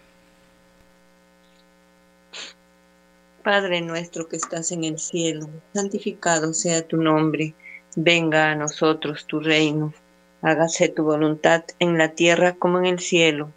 Padre 3.44 3.82
nuestro 3.82 4.28
que 4.28 4.38
estás 4.38 4.72
en 4.72 4.86
el 4.86 4.98
cielo, 4.98 5.48
santificado 5.76 6.52
sea 6.52 6.82
tu 6.82 6.98
nombre, 6.98 7.54
venga 7.96 8.50
a 8.50 8.56
nosotros 8.56 9.28
tu 9.28 9.40
reino, 9.40 9.94
hágase 10.42 10.90
tu 10.90 11.04
voluntad 11.04 11.64
en 11.78 12.00
la 12.00 12.10
tierra 12.10 12.54
como 12.54 12.80
en 12.80 12.88
el 12.88 13.00
cielo. 13.00 13.52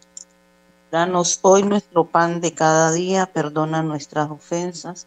Danos 0.90 1.38
hoy 1.40 1.62
nuestro 1.62 2.05
pan 2.05 2.42
de 2.42 2.53
cada 2.53 2.92
día, 2.92 3.25
perdona 3.25 3.83
nuestras 3.83 4.31
ofensas 4.31 5.07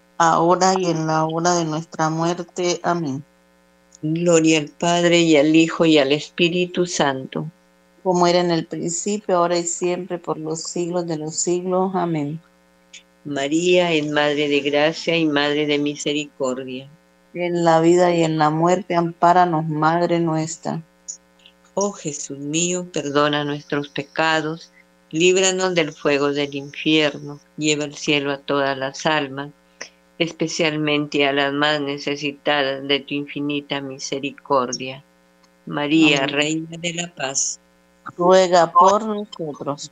ahora 0.29 0.75
y 0.77 0.85
en 0.85 1.07
la 1.07 1.25
hora 1.25 1.55
de 1.55 1.65
nuestra 1.65 2.11
muerte. 2.11 2.79
Amén. 2.83 3.23
Gloria 4.03 4.59
al 4.59 4.67
Padre 4.67 5.19
y 5.21 5.35
al 5.35 5.55
Hijo 5.55 5.83
y 5.85 5.97
al 5.97 6.11
Espíritu 6.11 6.85
Santo. 6.85 7.47
Como 8.03 8.27
era 8.27 8.39
en 8.39 8.51
el 8.51 8.67
principio, 8.67 9.37
ahora 9.37 9.57
y 9.57 9.63
siempre, 9.63 10.19
por 10.19 10.37
los 10.37 10.61
siglos 10.61 11.07
de 11.07 11.17
los 11.17 11.35
siglos. 11.35 11.95
Amén. 11.95 12.39
María 13.25 13.91
es 13.91 14.07
Madre 14.11 14.47
de 14.47 14.59
Gracia 14.61 15.17
y 15.17 15.25
Madre 15.25 15.65
de 15.65 15.79
Misericordia. 15.79 16.87
En 17.33 17.63
la 17.63 17.79
vida 17.79 18.13
y 18.13 18.23
en 18.23 18.37
la 18.37 18.51
muerte, 18.51 18.93
ampáranos, 18.93 19.67
Madre 19.67 20.19
nuestra. 20.19 20.83
Oh 21.73 21.93
Jesús 21.93 22.37
mío, 22.37 22.85
perdona 22.93 23.43
nuestros 23.43 23.89
pecados, 23.89 24.71
líbranos 25.09 25.73
del 25.73 25.93
fuego 25.93 26.31
del 26.31 26.53
infierno, 26.53 27.39
lleva 27.57 27.85
al 27.85 27.95
cielo 27.95 28.31
a 28.31 28.37
todas 28.37 28.77
las 28.77 29.05
almas, 29.05 29.51
especialmente 30.19 31.25
a 31.27 31.33
las 31.33 31.53
más 31.53 31.81
necesitadas 31.81 32.87
de 32.87 32.99
tu 32.99 33.13
infinita 33.13 33.81
misericordia. 33.81 35.03
María, 35.65 36.27
Reina 36.27 36.77
de 36.77 36.93
la 36.93 37.07
Paz, 37.13 37.59
ruega 38.17 38.71
por 38.71 39.05
nosotros. 39.05 39.91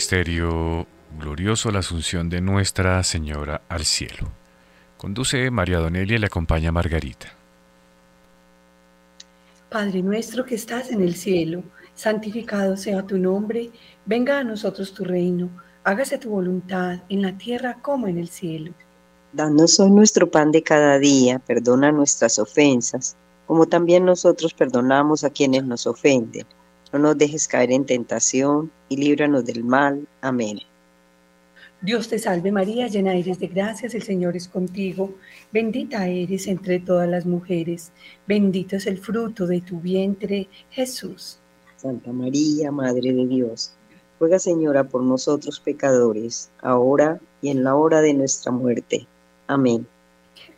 Misterio 0.00 0.86
glorioso, 1.18 1.70
la 1.70 1.80
asunción 1.80 2.30
de 2.30 2.40
Nuestra 2.40 3.04
Señora 3.04 3.60
al 3.68 3.84
cielo. 3.84 4.32
Conduce 4.96 5.50
María 5.50 5.78
Donelia 5.78 6.16
y 6.16 6.18
le 6.18 6.24
acompaña 6.24 6.72
Margarita. 6.72 7.26
Padre 9.68 10.00
nuestro 10.00 10.46
que 10.46 10.54
estás 10.54 10.90
en 10.90 11.02
el 11.02 11.14
cielo, 11.14 11.62
santificado 11.94 12.78
sea 12.78 13.06
tu 13.06 13.18
nombre, 13.18 13.72
venga 14.06 14.38
a 14.38 14.42
nosotros 14.42 14.94
tu 14.94 15.04
reino, 15.04 15.50
hágase 15.84 16.16
tu 16.16 16.30
voluntad 16.30 17.00
en 17.10 17.20
la 17.20 17.36
tierra 17.36 17.76
como 17.82 18.08
en 18.08 18.16
el 18.16 18.28
cielo. 18.28 18.72
Danos 19.34 19.78
hoy 19.80 19.90
nuestro 19.90 20.30
pan 20.30 20.50
de 20.50 20.62
cada 20.62 20.98
día, 20.98 21.40
perdona 21.40 21.92
nuestras 21.92 22.38
ofensas, 22.38 23.16
como 23.46 23.66
también 23.66 24.06
nosotros 24.06 24.54
perdonamos 24.54 25.24
a 25.24 25.30
quienes 25.30 25.64
nos 25.64 25.86
ofenden 25.86 26.46
no 26.92 26.98
nos 26.98 27.18
dejes 27.18 27.46
caer 27.48 27.70
en 27.72 27.86
tentación 27.86 28.70
y 28.88 28.96
líbranos 28.96 29.44
del 29.44 29.64
mal. 29.64 30.06
Amén. 30.20 30.60
Dios 31.82 32.08
te 32.08 32.18
salve 32.18 32.52
María, 32.52 32.88
llena 32.88 33.14
eres 33.14 33.38
de 33.38 33.46
gracias, 33.46 33.94
el 33.94 34.02
Señor 34.02 34.36
es 34.36 34.48
contigo, 34.48 35.14
bendita 35.50 36.06
eres 36.08 36.46
entre 36.46 36.78
todas 36.78 37.08
las 37.08 37.24
mujeres, 37.24 37.90
bendito 38.26 38.76
es 38.76 38.86
el 38.86 38.98
fruto 38.98 39.46
de 39.46 39.62
tu 39.62 39.80
vientre, 39.80 40.46
Jesús. 40.70 41.38
Santa 41.78 42.12
María, 42.12 42.70
Madre 42.70 43.14
de 43.14 43.26
Dios, 43.26 43.72
ruega 44.18 44.38
Señora 44.38 44.84
por 44.84 45.02
nosotros 45.02 45.58
pecadores, 45.58 46.50
ahora 46.60 47.18
y 47.40 47.48
en 47.48 47.64
la 47.64 47.74
hora 47.74 48.02
de 48.02 48.12
nuestra 48.12 48.52
muerte. 48.52 49.06
Amén. 49.46 49.86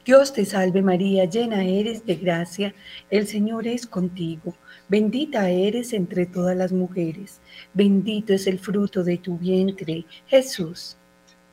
Dios 0.04 0.32
te 0.32 0.44
salve 0.44 0.82
María, 0.82 1.26
llena 1.26 1.64
eres 1.64 2.04
de 2.04 2.16
gracia, 2.16 2.74
el 3.08 3.28
Señor 3.28 3.68
es 3.68 3.86
contigo. 3.86 4.52
Bendita 4.88 5.48
eres 5.48 5.92
entre 5.92 6.26
todas 6.26 6.56
las 6.56 6.72
mujeres, 6.72 7.40
bendito 7.72 8.32
es 8.32 8.48
el 8.48 8.58
fruto 8.58 9.04
de 9.04 9.18
tu 9.18 9.38
vientre, 9.38 10.04
Jesús. 10.26 10.96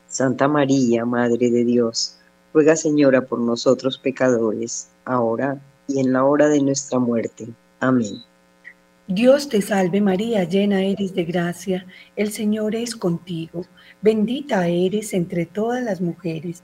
Santa 0.07 0.47
María, 0.47 1.05
Madre 1.05 1.51
de 1.51 1.63
Dios, 1.63 2.17
ruega 2.51 2.75
Señora 2.75 3.21
por 3.21 3.39
nosotros 3.39 3.99
pecadores, 3.99 4.89
ahora 5.05 5.61
y 5.87 5.99
en 5.99 6.11
la 6.11 6.25
hora 6.25 6.47
de 6.47 6.59
nuestra 6.59 6.97
muerte. 6.97 7.49
Amén. 7.79 8.23
Dios 9.07 9.49
te 9.49 9.61
salve 9.61 10.01
María, 10.01 10.43
llena 10.43 10.83
eres 10.83 11.13
de 11.13 11.23
gracia, 11.23 11.85
el 12.15 12.31
Señor 12.31 12.75
es 12.75 12.95
contigo, 12.95 13.65
bendita 14.01 14.67
eres 14.67 15.13
entre 15.13 15.45
todas 15.45 15.83
las 15.83 15.99
mujeres, 15.99 16.63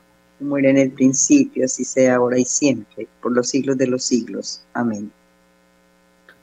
Como 0.41 0.57
era 0.57 0.71
en 0.71 0.79
el 0.79 0.89
principio, 0.89 1.65
así 1.65 1.85
sea 1.85 2.15
ahora 2.15 2.39
y 2.39 2.45
siempre, 2.45 3.07
por 3.21 3.31
los 3.31 3.47
siglos 3.49 3.77
de 3.77 3.85
los 3.85 4.03
siglos. 4.03 4.63
Amén. 4.73 5.11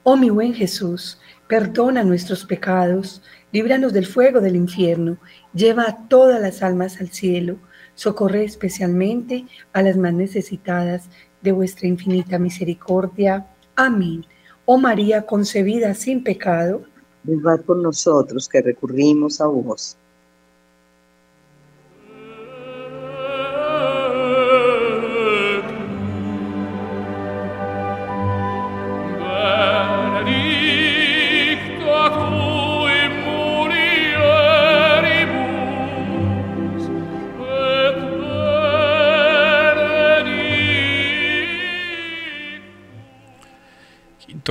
Oh 0.04 0.16
mi 0.16 0.30
buen 0.30 0.54
Jesús, 0.54 1.18
Perdona 1.48 2.04
nuestros 2.04 2.44
pecados, 2.44 3.22
líbranos 3.52 3.94
del 3.94 4.04
fuego 4.04 4.42
del 4.42 4.54
infierno, 4.54 5.16
lleva 5.54 5.84
a 5.84 6.08
todas 6.08 6.42
las 6.42 6.62
almas 6.62 7.00
al 7.00 7.08
cielo, 7.08 7.56
socorre 7.94 8.44
especialmente 8.44 9.46
a 9.72 9.80
las 9.80 9.96
más 9.96 10.12
necesitadas 10.12 11.08
de 11.40 11.52
vuestra 11.52 11.88
infinita 11.88 12.38
misericordia. 12.38 13.46
Amén. 13.76 14.26
Oh 14.66 14.76
María 14.76 15.22
concebida 15.22 15.94
sin 15.94 16.22
pecado, 16.22 16.82
velad 17.22 17.62
por 17.62 17.78
nosotros 17.78 18.46
que 18.46 18.60
recurrimos 18.60 19.40
a 19.40 19.46
vos. 19.46 19.96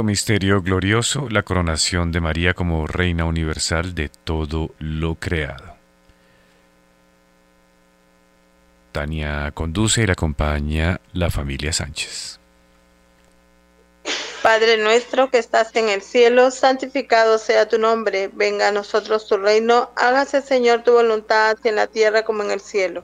Misterio 0.08 0.62
glorioso, 0.62 1.28
la 1.30 1.44
coronación 1.44 2.14
de 2.14 2.22
María 2.22 2.54
como 2.54 2.88
Reina 2.88 3.26
Universal 3.26 3.94
de 3.94 4.10
todo 4.10 4.72
lo 4.80 5.16
creado. 5.16 5.76
Tania 8.94 9.52
conduce 9.54 10.02
y 10.02 10.08
la 10.08 10.14
acompaña 10.14 11.02
la 11.12 11.30
familia 11.30 11.74
Sánchez. 11.74 12.40
Padre 14.42 14.78
nuestro 14.78 15.30
que 15.30 15.40
estás 15.40 15.76
en 15.76 15.90
el 15.90 16.02
cielo, 16.02 16.52
santificado 16.52 17.38
sea 17.38 17.68
tu 17.68 17.78
nombre, 17.78 18.30
venga 18.34 18.70
a 18.70 18.72
nosotros 18.72 19.28
tu 19.28 19.36
reino, 19.36 19.92
hágase 19.98 20.42
Señor 20.42 20.84
tu 20.84 20.94
voluntad, 20.94 21.58
en 21.66 21.76
la 21.76 21.88
tierra 21.88 22.24
como 22.24 22.44
en 22.44 22.52
el 22.52 22.62
cielo. 22.62 23.04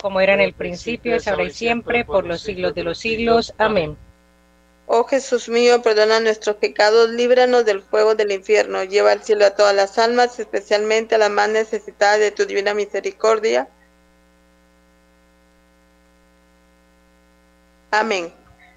Como 0.00 0.20
era 0.20 0.34
en 0.34 0.40
el 0.40 0.54
principio, 0.54 1.14
es 1.14 1.28
ahora 1.28 1.44
y 1.44 1.50
siempre, 1.50 2.04
por 2.04 2.26
los 2.26 2.40
siglos 2.40 2.74
de 2.74 2.84
los 2.84 2.98
siglos. 2.98 3.52
Amén. 3.58 3.96
Oh 4.86 5.04
Jesús 5.04 5.48
mío, 5.48 5.82
perdona 5.82 6.18
nuestros 6.18 6.56
pecados, 6.56 7.10
líbranos 7.10 7.64
del 7.64 7.80
fuego 7.80 8.16
del 8.16 8.32
infierno, 8.32 8.82
lleva 8.82 9.12
al 9.12 9.22
cielo 9.22 9.46
a 9.46 9.54
todas 9.54 9.72
las 9.72 9.98
almas, 9.98 10.40
especialmente 10.40 11.14
a 11.14 11.18
las 11.18 11.30
más 11.30 11.48
necesitadas 11.48 12.18
de 12.18 12.32
tu 12.32 12.44
divina 12.44 12.74
misericordia. 12.74 13.68
Amén. 17.92 18.32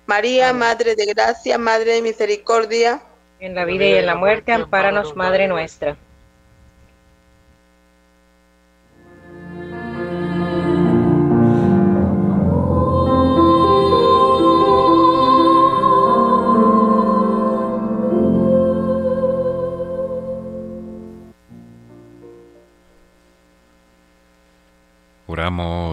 María, 0.06 0.54
Madre 0.54 0.96
de 0.96 1.06
Gracia, 1.06 1.58
Madre 1.58 1.94
de 1.94 2.02
Misericordia. 2.02 3.02
En 3.40 3.56
la 3.56 3.66
vida 3.66 3.86
y 3.86 3.94
en 3.94 4.06
la 4.06 4.16
muerte, 4.16 4.52
ampáranos, 4.52 5.16
Madre 5.16 5.48
nuestra. 5.48 5.98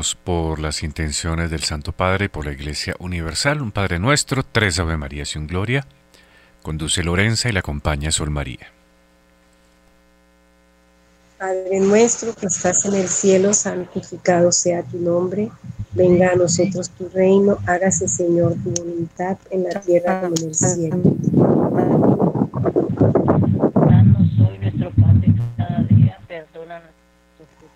Por 0.01 0.61
las 0.61 0.83
intenciones 0.83 1.51
del 1.51 1.63
Santo 1.63 1.93
Padre, 1.93 2.31
por 2.31 2.47
la 2.47 2.53
Iglesia 2.53 2.97
Universal, 2.99 3.61
un 3.61 3.71
Padre 3.71 3.99
nuestro, 3.99 4.43
tres 4.43 4.79
Ave 4.79 4.97
Marías 4.97 5.37
y 5.37 5.41
Gloria. 5.41 5.87
Conduce 6.63 7.03
Lorenza 7.03 7.51
y 7.51 7.53
la 7.53 7.61
acompaña 7.61 8.11
Sol 8.11 8.31
María. 8.31 8.73
Padre 11.39 11.81
nuestro 11.81 12.35
que 12.35 12.47
estás 12.47 12.87
en 12.87 12.95
el 12.95 13.09
cielo, 13.09 13.53
santificado 13.53 14.51
sea 14.53 14.83
tu 14.83 14.99
nombre. 14.99 15.51
Venga 15.93 16.33
a 16.33 16.35
nosotros 16.35 16.89
tu 16.91 17.09
reino, 17.11 17.59
hágase 17.67 18.09
Señor 18.09 18.55
tu 18.65 18.71
voluntad 18.71 19.37
en 19.51 19.65
la 19.65 19.81
tierra 19.81 20.23
como 20.23 20.35
en 20.37 20.49
el 20.49 20.55
cielo. 20.55 22.30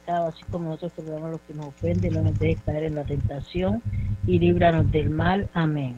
Pecados, 0.05 0.35
así 0.35 0.45
como 0.51 0.71
nosotros 0.71 0.93
perdonamos 0.97 1.29
a 1.29 1.33
los 1.33 1.41
que 1.43 1.55
nos 1.55 1.67
ofenden, 1.67 2.15
no 2.15 2.23
nos 2.23 2.39
dejes 2.39 2.59
caer 2.65 2.85
en 2.85 2.95
la 2.95 3.05
tentación 3.05 3.83
y 4.27 4.39
líbranos 4.39 4.91
del 4.93 5.11
mal. 5.11 5.49
Amén. 5.55 5.97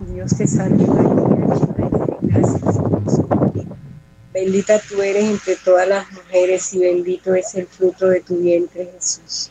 Dios 0.00 0.36
te 0.36 0.46
salve 0.46 0.84
María, 0.86 1.54
llena 1.54 1.88
de 1.88 2.28
gracia, 2.28 2.72
Señor 2.72 3.02
es 3.06 3.18
contigo. 3.20 3.76
Bendita 4.32 4.80
tú 4.88 5.02
eres 5.02 5.24
entre 5.24 5.56
todas 5.56 5.88
las 5.88 6.10
mujeres 6.12 6.74
y 6.74 6.78
bendito 6.80 7.34
es 7.34 7.54
el 7.54 7.66
fruto 7.66 8.08
de 8.08 8.20
tu 8.20 8.38
vientre 8.38 8.90
Jesús. 8.94 9.50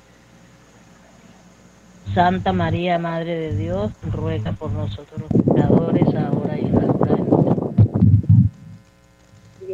Santa 2.14 2.52
María, 2.52 3.00
Madre 3.00 3.36
de 3.38 3.56
Dios, 3.56 3.92
ruega 4.12 4.52
por 4.52 4.72
nosotros 4.72 5.22
los 5.22 5.44
pecadores, 5.44 6.08
ahora 6.16 6.58
y 6.58 6.66
en 6.66 6.76
la 6.76 6.92
hora 6.92 7.16
de 7.16 7.22
nuestra 7.22 7.38
muerte. 7.38 7.84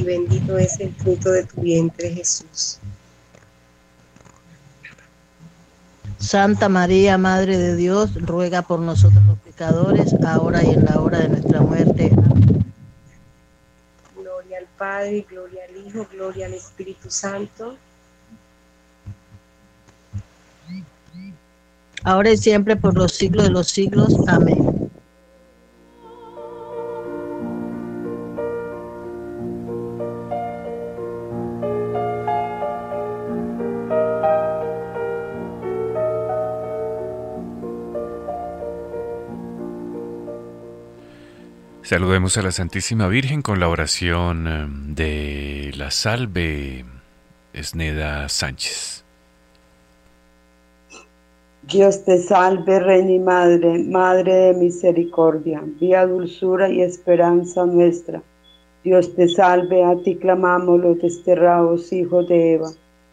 y 0.00 0.04
bendito 0.04 0.58
es 0.58 0.80
el 0.80 0.94
fruto 0.94 1.30
de 1.30 1.44
tu 1.44 1.60
vientre 1.60 2.10
Jesús. 2.10 2.78
Santa 6.18 6.68
María, 6.68 7.18
Madre 7.18 7.56
de 7.56 7.76
Dios, 7.76 8.14
ruega 8.14 8.62
por 8.62 8.80
nosotros 8.80 9.24
los 9.26 9.38
pecadores, 9.38 10.14
ahora 10.24 10.62
y 10.62 10.70
en 10.70 10.84
la 10.84 11.00
hora 11.00 11.18
de 11.20 11.28
nuestra 11.28 11.60
muerte. 11.60 12.10
Amén. 12.12 12.72
Gloria 14.16 14.58
al 14.58 14.66
Padre, 14.76 15.26
gloria 15.28 15.62
al 15.68 15.86
Hijo, 15.86 16.06
gloria 16.12 16.46
al 16.46 16.54
Espíritu 16.54 17.10
Santo. 17.10 17.76
Ahora 22.02 22.30
y 22.30 22.36
siempre 22.36 22.76
por 22.76 22.96
los 22.96 23.12
siglos 23.12 23.44
de 23.44 23.50
los 23.50 23.68
siglos. 23.68 24.14
Amén. 24.28 24.79
Saludemos 41.90 42.38
a 42.38 42.42
la 42.42 42.52
Santísima 42.52 43.08
Virgen 43.08 43.42
con 43.42 43.58
la 43.58 43.68
oración 43.68 44.46
eh, 44.46 44.66
de 44.94 45.72
la 45.76 45.90
salve 45.90 46.84
Esneda 47.52 48.28
Sánchez. 48.28 49.04
Dios 51.62 52.04
te 52.04 52.18
salve, 52.18 52.78
Reina 52.78 53.10
y 53.10 53.18
Madre, 53.18 53.82
Madre 53.82 54.32
de 54.32 54.54
misericordia, 54.54 55.64
vía 55.80 56.06
dulzura 56.06 56.68
y 56.70 56.80
esperanza 56.80 57.66
nuestra. 57.66 58.22
Dios 58.84 59.12
te 59.16 59.26
salve, 59.28 59.82
a 59.82 59.96
ti 59.96 60.14
clamamos 60.14 60.78
los 60.78 61.02
desterrados 61.02 61.92
hijos 61.92 62.28
de 62.28 62.52
Eva. 62.52 62.70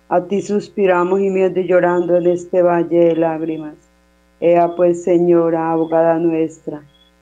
A 0.08 0.22
ti 0.26 0.44
suspiramos 0.44 1.20
y 1.20 1.30
de 1.30 1.66
llorando 1.66 2.16
en 2.18 2.28
este 2.28 2.62
valle 2.62 3.06
de 3.06 3.16
lágrimas. 3.16 3.74
Ea 4.40 4.76
pues, 4.76 5.04
Señora, 5.04 5.72
abogada 5.72 6.20
nuestra, 6.20 6.84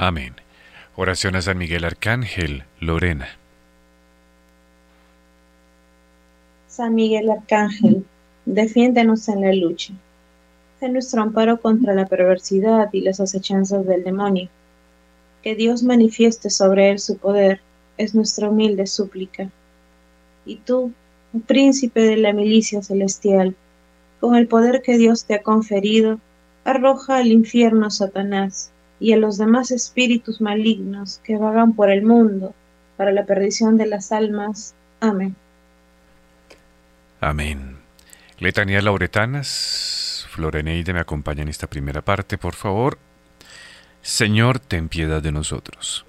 Amén. 0.00 0.36
Oración 0.94 1.34
a 1.34 1.42
San 1.42 1.58
Miguel 1.58 1.84
Arcángel, 1.84 2.62
Lorena. 2.78 3.26
San 6.68 6.94
Miguel 6.94 7.28
Arcángel, 7.28 8.04
defiéndenos 8.46 9.28
en 9.28 9.40
la 9.40 9.52
lucha. 9.52 9.92
Sé 10.78 10.88
nuestro 10.88 11.20
amparo 11.20 11.60
contra 11.60 11.94
la 11.94 12.06
perversidad 12.06 12.90
y 12.92 13.00
las 13.00 13.18
acechanzas 13.18 13.84
del 13.86 14.04
demonio. 14.04 14.48
Que 15.42 15.56
Dios 15.56 15.82
manifieste 15.82 16.48
sobre 16.48 16.90
él 16.90 17.00
su 17.00 17.18
poder 17.18 17.60
es 17.96 18.14
nuestra 18.14 18.50
humilde 18.50 18.86
súplica. 18.86 19.50
Y 20.46 20.58
tú, 20.58 20.92
príncipe 21.48 22.02
de 22.02 22.18
la 22.18 22.32
milicia 22.32 22.82
celestial, 22.84 23.56
con 24.20 24.36
el 24.36 24.46
poder 24.46 24.80
que 24.80 24.96
Dios 24.96 25.24
te 25.24 25.34
ha 25.34 25.42
conferido, 25.42 26.20
arroja 26.64 27.16
al 27.16 27.32
infierno 27.32 27.90
Satanás 27.90 28.70
y 29.00 29.12
a 29.12 29.16
los 29.16 29.38
demás 29.38 29.70
espíritus 29.70 30.40
malignos 30.40 31.20
que 31.24 31.36
vagan 31.36 31.74
por 31.74 31.90
el 31.90 32.02
mundo 32.02 32.54
para 32.96 33.12
la 33.12 33.24
perdición 33.24 33.76
de 33.76 33.86
las 33.86 34.12
almas. 34.12 34.74
Amén. 35.00 35.36
Amén. 37.20 37.76
Letanía 38.38 38.80
Lauretanas, 38.80 40.26
Floreneide 40.30 40.92
me 40.92 41.00
acompaña 41.00 41.42
en 41.42 41.48
esta 41.48 41.66
primera 41.66 42.02
parte, 42.02 42.38
por 42.38 42.54
favor. 42.54 42.98
Señor, 44.02 44.60
ten 44.60 44.88
piedad 44.88 45.20
de 45.20 45.32
nosotros. 45.32 46.04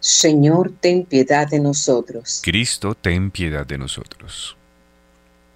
Señor, 0.00 0.72
ten 0.80 1.04
piedad 1.04 1.46
de 1.46 1.60
nosotros. 1.60 2.40
Cristo, 2.42 2.94
ten 2.94 3.30
piedad 3.30 3.66
de 3.66 3.76
nosotros. 3.76 4.56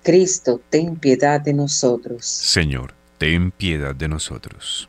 Cristo, 0.02 0.60
ten 0.68 0.96
piedad 0.96 1.40
de 1.40 1.54
nosotros. 1.54 2.26
Señor, 2.26 2.92
ten 3.16 3.50
piedad 3.50 3.94
de 3.94 4.08
nosotros. 4.08 4.88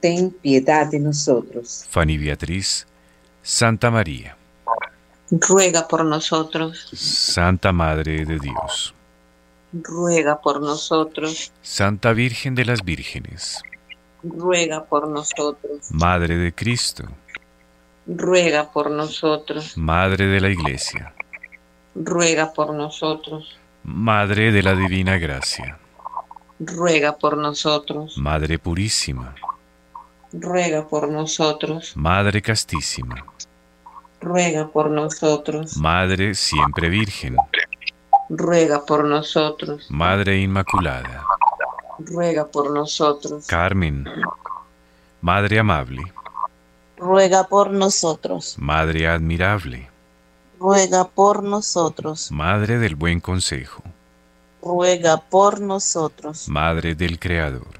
Ten 0.00 0.30
piedad 0.30 0.86
de 0.86 0.98
nosotros. 0.98 1.86
Fanny 1.90 2.16
Beatriz, 2.16 2.86
Santa 3.42 3.90
María. 3.90 4.36
Ruega 5.30 5.86
por 5.86 6.04
nosotros. 6.04 6.90
Santa 6.92 7.72
Madre 7.72 8.24
de 8.24 8.38
Dios. 8.38 8.94
Ruega 9.72 10.40
por 10.40 10.60
nosotros. 10.60 11.52
Santa 11.62 12.12
Virgen 12.12 12.54
de 12.54 12.64
las 12.64 12.84
Vírgenes. 12.84 13.62
Ruega 14.22 14.84
por 14.84 15.08
nosotros. 15.08 15.90
Madre 15.90 16.36
de 16.36 16.52
Cristo. 16.52 17.04
Ruega 18.06 18.70
por 18.72 18.90
nosotros. 18.90 19.76
Madre 19.76 20.26
de 20.26 20.40
la 20.40 20.48
Iglesia. 20.48 21.14
Ruega 21.94 22.52
por 22.52 22.74
nosotros. 22.74 23.58
Madre 23.84 24.50
de 24.50 24.62
la 24.62 24.74
Divina 24.74 25.18
Gracia. 25.18 25.78
Ruega 26.58 27.16
por 27.16 27.36
nosotros. 27.36 28.18
Madre 28.18 28.58
Purísima. 28.58 29.34
Ruega 30.32 30.86
por 30.86 31.08
nosotros. 31.08 31.92
Madre 31.96 32.40
Castísima. 32.40 33.24
Ruega 34.20 34.68
por 34.68 34.90
nosotros. 34.90 35.76
Madre 35.76 36.34
Siempre 36.34 36.88
Virgen. 36.88 37.36
Ruega 38.28 38.84
por 38.84 39.04
nosotros. 39.04 39.90
Madre 39.90 40.38
Inmaculada. 40.40 41.24
Ruega 41.98 42.46
por 42.46 42.70
nosotros. 42.70 43.46
Carmen. 43.46 44.06
Madre 45.20 45.58
Amable. 45.58 46.02
Ruega 46.96 47.44
por 47.44 47.70
nosotros. 47.70 48.54
Madre 48.58 49.08
Admirable. 49.08 49.88
Ruega 50.60 51.08
por 51.08 51.42
nosotros. 51.42 52.30
Madre 52.30 52.78
del 52.78 52.94
Buen 52.94 53.20
Consejo. 53.20 53.82
Ruega 54.62 55.16
por 55.16 55.60
nosotros. 55.60 56.48
Madre 56.48 56.94
del 56.94 57.18
Creador. 57.18 57.79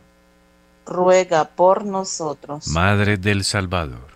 Ruega 0.90 1.44
por 1.44 1.84
nosotros. 1.84 2.66
Madre 2.66 3.16
del 3.16 3.44
Salvador. 3.44 4.08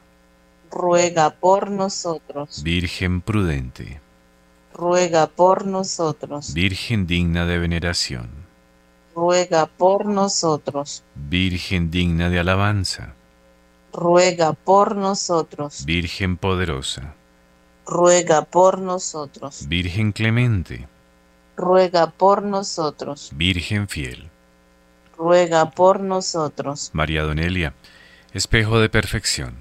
Ruega 0.73 1.31
por 1.31 1.71
nosotros. 1.71 2.65
Virgen 2.65 3.21
prudente. 3.21 4.01
Ruega 4.75 5.29
por 5.29 5.69
nosotros. 5.69 6.53
Virgen 6.53 7.07
digna 7.07 7.47
de 7.47 7.61
veneración. 7.61 8.29
Ruega 9.15 9.67
por 9.67 10.07
nosotros. 10.07 11.05
Virgen 11.15 11.93
digna 11.93 12.29
de 12.29 12.41
alabanza. 12.41 13.15
Ruega 13.93 14.53
por 14.53 14.97
nosotros. 14.97 15.85
Virgen 15.85 16.37
poderosa. 16.37 17.15
Ruega 17.87 18.43
por 18.43 18.81
nosotros. 18.81 19.69
Virgen 19.69 20.11
clemente. 20.11 20.89
Ruega 21.57 22.11
por 22.11 22.43
nosotros. 22.43 23.31
Virgen 23.33 23.87
fiel. 23.87 24.29
Ruega 25.17 25.71
por 25.71 26.01
nosotros. 26.01 26.91
María 26.93 27.23
Donelia, 27.23 27.75
espejo 28.33 28.81
de 28.81 28.89
perfección. 28.89 29.55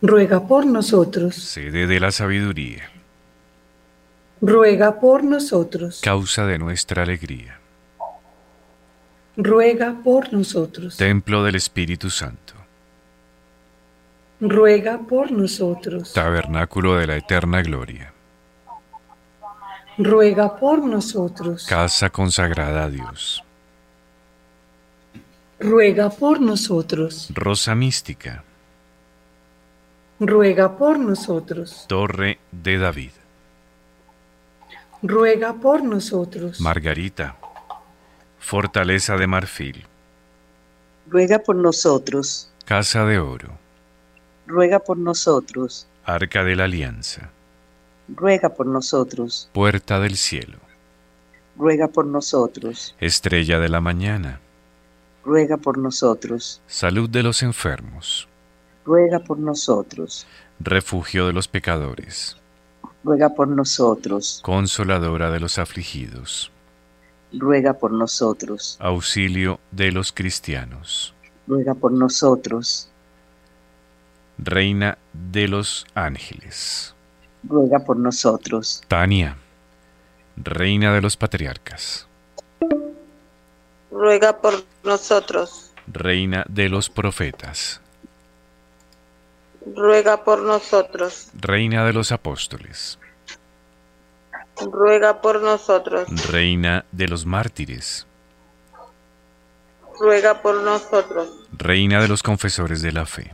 Ruega 0.00 0.46
por 0.46 0.66
nosotros. 0.66 1.34
Sede 1.34 1.86
de 1.86 2.00
la 2.00 2.10
sabiduría. 2.10 2.90
Ruega 4.40 5.00
por 5.00 5.24
nosotros. 5.24 6.00
Causa 6.02 6.46
de 6.46 6.58
nuestra 6.58 7.02
alegría. 7.02 7.58
Ruega 9.36 9.94
por 10.04 10.32
nosotros. 10.32 10.96
Templo 10.96 11.42
del 11.42 11.56
Espíritu 11.56 12.10
Santo. 12.10 12.54
Ruega 14.40 14.98
por 14.98 15.30
nosotros. 15.30 16.12
Tabernáculo 16.12 16.96
de 16.96 17.06
la 17.06 17.16
eterna 17.16 17.62
gloria. 17.62 18.12
Ruega 19.96 20.56
por 20.56 20.84
nosotros. 20.84 21.66
Casa 21.66 22.10
consagrada 22.10 22.84
a 22.84 22.90
Dios. 22.90 23.43
Ruega 25.64 26.10
por 26.10 26.42
nosotros. 26.42 27.30
Rosa 27.32 27.74
mística. 27.74 28.44
Ruega 30.20 30.76
por 30.76 30.98
nosotros. 30.98 31.86
Torre 31.88 32.38
de 32.52 32.76
David. 32.76 33.12
Ruega 35.02 35.54
por 35.54 35.82
nosotros. 35.82 36.60
Margarita. 36.60 37.36
Fortaleza 38.38 39.16
de 39.16 39.26
marfil. 39.26 39.86
Ruega 41.08 41.38
por 41.38 41.56
nosotros. 41.56 42.50
Casa 42.66 43.06
de 43.06 43.18
oro. 43.18 43.48
Ruega 44.46 44.80
por 44.80 44.98
nosotros. 44.98 45.86
Arca 46.04 46.44
de 46.44 46.56
la 46.56 46.64
alianza. 46.64 47.30
Ruega 48.08 48.50
por 48.50 48.66
nosotros. 48.66 49.48
Puerta 49.54 49.98
del 49.98 50.18
cielo. 50.18 50.58
Ruega 51.56 51.88
por 51.88 52.04
nosotros. 52.04 52.94
Estrella 53.00 53.58
de 53.60 53.70
la 53.70 53.80
mañana. 53.80 54.40
Ruega 55.24 55.56
por 55.56 55.78
nosotros. 55.78 56.60
Salud 56.66 57.08
de 57.08 57.22
los 57.22 57.42
enfermos. 57.42 58.28
Ruega 58.84 59.20
por 59.20 59.38
nosotros. 59.38 60.26
Refugio 60.60 61.26
de 61.26 61.32
los 61.32 61.48
pecadores. 61.48 62.36
Ruega 63.02 63.30
por 63.30 63.48
nosotros. 63.48 64.40
Consoladora 64.42 65.30
de 65.30 65.40
los 65.40 65.58
afligidos. 65.58 66.52
Ruega 67.32 67.74
por 67.74 67.92
nosotros. 67.92 68.76
Auxilio 68.80 69.60
de 69.70 69.92
los 69.92 70.12
cristianos. 70.12 71.14
Ruega 71.46 71.74
por 71.74 71.92
nosotros. 71.92 72.88
Reina 74.38 74.98
de 75.12 75.48
los 75.48 75.86
ángeles. 75.94 76.94
Ruega 77.42 77.80
por 77.80 77.96
nosotros. 77.96 78.82
Tania. 78.88 79.36
Reina 80.36 80.92
de 80.92 81.00
los 81.00 81.16
patriarcas. 81.16 82.08
Ruega 83.94 84.40
por 84.40 84.54
nosotros. 84.82 85.70
Reina 85.86 86.44
de 86.48 86.68
los 86.68 86.90
profetas. 86.90 87.80
Ruega 89.76 90.24
por 90.24 90.42
nosotros. 90.42 91.28
Reina 91.32 91.86
de 91.86 91.92
los 91.92 92.10
apóstoles. 92.10 92.98
Ruega 94.60 95.20
por 95.20 95.40
nosotros. 95.40 96.08
Reina 96.28 96.84
de 96.90 97.06
los 97.06 97.24
mártires. 97.24 98.04
Ruega 100.00 100.42
por 100.42 100.56
nosotros. 100.56 101.28
Reina 101.56 102.02
de 102.02 102.08
los 102.08 102.24
confesores 102.24 102.82
de 102.82 102.90
la 102.90 103.06
fe. 103.06 103.32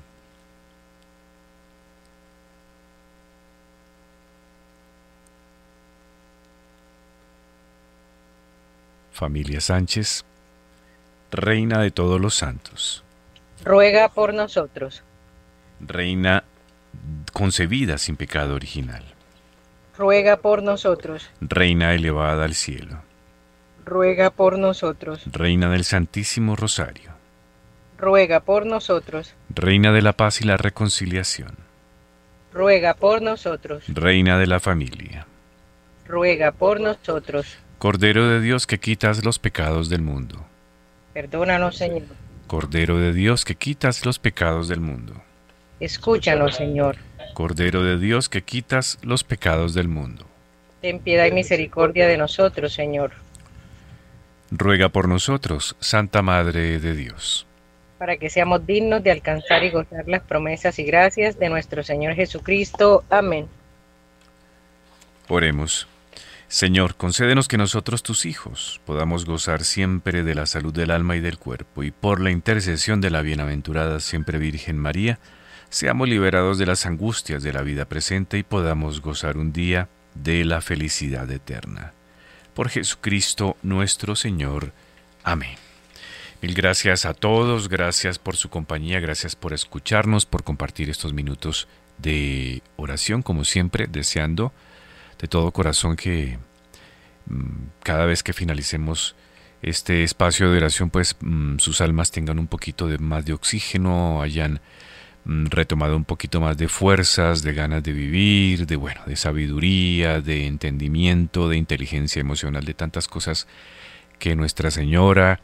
Familia 9.13 9.61
Sánchez, 9.63 10.25
Reina 11.31 11.81
de 11.81 11.91
todos 11.91 12.21
los 12.21 12.35
santos. 12.35 13.05
Ruega 13.65 14.09
por 14.09 14.35
nosotros. 14.35 15.03
Reina 15.81 16.45
concebida 17.33 17.99
sin 17.99 18.17
pecado 18.17 18.55
original. 18.55 19.05
Ruega 19.97 20.39
por 20.39 20.63
nosotros. 20.63 21.31
Reina 21.41 21.95
elevada 21.95 22.45
al 22.45 22.55
cielo. 22.55 23.03
Ruega 23.85 24.31
por 24.31 24.59
nosotros. 24.59 25.23
Reina 25.27 25.71
del 25.71 25.85
Santísimo 25.85 26.57
Rosario. 26.57 27.13
Ruega 27.99 28.41
por 28.41 28.67
nosotros. 28.67 29.35
Reina 29.51 29.93
de 29.93 30.03
la 30.03 30.15
paz 30.15 30.41
y 30.41 30.45
la 30.45 30.57
reconciliación. 30.57 31.55
Ruega 32.53 32.95
por 32.95 33.23
nosotros. 33.23 33.85
Reina 33.89 34.39
de 34.39 34.47
la 34.47 34.59
familia. 34.59 35.27
Ruega 36.07 36.51
por 36.53 36.81
nosotros. 36.81 37.59
Cordero 37.79 38.29
de 38.29 38.41
Dios 38.41 38.67
que 38.67 38.81
quitas 38.81 39.25
los 39.25 39.39
pecados 39.39 39.89
del 39.89 40.03
mundo. 40.03 40.47
Perdónanos, 41.13 41.77
Señor. 41.77 42.03
Cordero 42.47 42.99
de 42.99 43.13
Dios 43.13 43.45
que 43.45 43.55
quitas 43.55 44.05
los 44.05 44.19
pecados 44.19 44.69
del 44.69 44.81
mundo. 44.81 45.15
Escúchanos, 45.81 46.57
Señor. 46.57 46.97
Cordero 47.35 47.83
de 47.83 47.99
Dios 47.99 48.29
que 48.29 48.43
quitas 48.43 48.99
los 49.03 49.25
pecados 49.25 49.75
del 49.75 49.89
mundo. 49.89 50.27
Ten 50.81 50.99
piedad 50.99 51.27
y 51.27 51.33
misericordia 51.33 52.07
de 52.07 52.17
nosotros, 52.17 52.73
Señor. 52.73 53.13
Ruega 54.51 54.89
por 54.89 55.09
nosotros, 55.09 55.77
Santa 55.79 56.23
Madre 56.23 56.81
de 56.81 56.95
Dios. 56.95 57.47
Para 57.99 58.17
que 58.17 58.31
seamos 58.31 58.67
dignos 58.67 59.03
de 59.03 59.11
alcanzar 59.11 59.63
y 59.63 59.71
gozar 59.71 60.09
las 60.09 60.23
promesas 60.23 60.79
y 60.79 60.85
gracias 60.85 61.39
de 61.39 61.51
nuestro 61.51 61.83
Señor 61.83 62.15
Jesucristo. 62.15 63.05
Amén. 63.11 63.47
Oremos. 65.29 65.87
Señor, 66.51 66.97
concédenos 66.97 67.47
que 67.47 67.57
nosotros, 67.57 68.03
tus 68.03 68.27
hijos, 68.27 68.81
podamos 68.85 69.25
gozar 69.25 69.63
siempre 69.63 70.25
de 70.25 70.35
la 70.35 70.47
salud 70.47 70.75
del 70.75 70.91
alma 70.91 71.15
y 71.15 71.21
del 71.21 71.39
cuerpo, 71.39 71.85
y 71.85 71.93
por 71.93 72.21
la 72.21 72.33
intercesión 72.33 73.01
de 73.01 73.09
la 73.09 73.23
bienaventurada 73.23 74.01
siempre 74.01 74.37
Virgen 74.37 74.77
María, 74.77 75.21
seamos 75.69 76.09
liberados 76.09 76.59
de 76.59 76.67
las 76.67 76.87
angustias 76.87 77.45
de 77.45 77.53
la 77.53 77.63
vida 77.63 77.85
presente 77.85 78.37
y 78.37 78.43
podamos 78.43 79.01
gozar 79.01 79.37
un 79.37 79.53
día 79.53 79.89
de 80.15 80.45
la 80.45 80.61
felicidad 80.61 81.31
eterna. 81.31 81.93
Por 82.53 82.69
Jesucristo 82.69 83.57
nuestro 83.63 84.17
Señor. 84.17 84.73
Amén. 85.23 85.55
Mil 86.43 86.55
gracias 86.55 87.05
a 87.05 87.15
todos, 87.15 87.69
gracias 87.69 88.19
por 88.19 88.35
su 88.35 88.51
compañía, 88.51 88.99
gracias 88.99 89.37
por 89.37 89.53
escucharnos, 89.53 90.27
por 90.27 90.43
compartir 90.43 90.91
estos 90.91 91.13
minutos 91.13 91.69
de 91.99 92.61
oración, 92.75 93.23
como 93.23 93.45
siempre, 93.45 93.87
deseando 93.87 94.53
de 95.21 95.29
todo 95.29 95.53
corazón 95.53 95.97
que 95.97 96.39
mm, 97.27 97.83
cada 97.83 98.07
vez 98.07 98.23
que 98.23 98.33
finalicemos 98.33 99.15
este 99.63 100.03
espacio 100.03 100.51
de 100.51 100.59
oración, 100.59 100.91
pues 100.91 101.17
mm, 101.21 101.59
sus 101.59 101.81
almas 101.81 102.11
tengan 102.11 102.39
un 102.39 102.47
poquito 102.47 102.89
de 102.89 102.99
más 102.99 103.25
de 103.27 103.35
oxígeno, 103.35 104.23
hayan 104.23 104.61
mm, 105.25 105.47
retomado 105.47 105.97
un 105.97 106.05
poquito 106.05 106.41
más 106.41 106.57
de 106.57 106.69
fuerzas, 106.69 107.43
de 107.43 107.53
ganas 107.53 107.83
de 107.83 107.93
vivir, 107.93 108.67
de 108.67 108.77
bueno, 108.77 109.03
de 109.07 109.17
sabiduría, 109.17 110.21
de 110.21 110.47
entendimiento, 110.47 111.49
de 111.49 111.59
inteligencia 111.59 112.21
emocional, 112.21 112.65
de 112.65 112.75
tantas 112.75 113.07
cosas 113.07 113.47
que 114.19 114.35
Nuestra 114.37 114.71
Señora, 114.71 115.41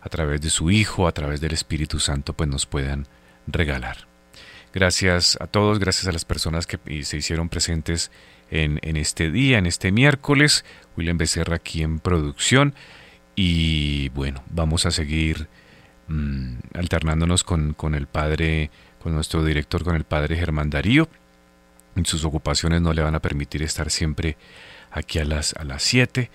a 0.00 0.08
través 0.08 0.40
de 0.40 0.50
su 0.50 0.70
Hijo, 0.70 1.06
a 1.06 1.12
través 1.12 1.40
del 1.40 1.52
Espíritu 1.52 2.00
Santo, 2.00 2.32
pues 2.32 2.48
nos 2.48 2.66
puedan 2.66 3.06
regalar. 3.46 4.08
Gracias 4.72 5.36
a 5.40 5.46
todos, 5.46 5.78
gracias 5.78 6.06
a 6.06 6.12
las 6.12 6.24
personas 6.24 6.66
que 6.66 6.78
se 7.04 7.16
hicieron 7.16 7.48
presentes 7.48 8.10
en, 8.50 8.96
este 8.96 9.30
día, 9.30 9.58
en 9.58 9.66
este 9.66 9.92
miércoles. 9.92 10.64
William 10.96 11.18
Becerra 11.18 11.56
aquí 11.56 11.82
en 11.82 11.98
producción. 11.98 12.74
Y 13.34 14.08
bueno, 14.10 14.42
vamos 14.50 14.86
a 14.86 14.90
seguir 14.90 15.48
mm, 16.08 16.56
alternándonos 16.74 17.44
con, 17.44 17.74
con, 17.74 17.94
el 17.94 18.06
padre, 18.06 18.70
con 19.02 19.14
nuestro 19.14 19.44
director, 19.44 19.84
con 19.84 19.96
el 19.96 20.04
padre 20.04 20.36
Germán 20.36 20.70
Darío. 20.70 21.08
Sus 22.04 22.24
ocupaciones 22.24 22.80
no 22.80 22.92
le 22.92 23.02
van 23.02 23.14
a 23.14 23.20
permitir 23.20 23.62
estar 23.62 23.90
siempre 23.90 24.36
aquí 24.90 25.18
a 25.18 25.24
las, 25.24 25.54
a 25.54 25.64
las 25.64 25.82
7. 25.82 26.30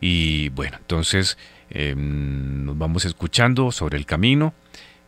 Y 0.00 0.48
bueno, 0.50 0.78
entonces 0.78 1.36
em, 1.68 2.64
nos 2.64 2.78
vamos 2.78 3.04
escuchando 3.04 3.72
sobre 3.72 3.98
el 3.98 4.06
camino. 4.06 4.54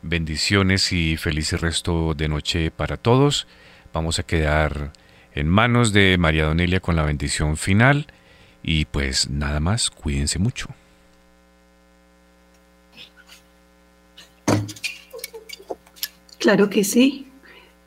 Bendiciones 0.01 0.91
y 0.91 1.17
feliz 1.17 1.53
resto 1.53 2.13
de 2.13 2.27
noche 2.27 2.71
para 2.71 2.97
todos. 2.97 3.47
Vamos 3.93 4.19
a 4.19 4.23
quedar 4.23 4.91
en 5.35 5.49
manos 5.49 5.93
de 5.93 6.17
María 6.17 6.45
Donelia 6.45 6.79
con 6.79 6.95
la 6.95 7.03
bendición 7.03 7.57
final. 7.57 8.07
Y 8.61 8.85
pues 8.85 9.29
nada 9.29 9.59
más, 9.59 9.89
cuídense 9.89 10.39
mucho. 10.39 10.67
Claro 16.39 16.69
que 16.69 16.83
sí. 16.83 17.27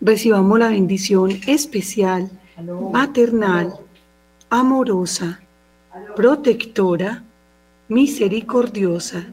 Recibamos 0.01 0.59
la 0.59 0.69
bendición 0.69 1.31
especial, 1.47 2.31
maternal, 2.93 3.73
amorosa, 4.51 5.41
protectora, 6.15 7.25
misericordiosa, 7.89 9.25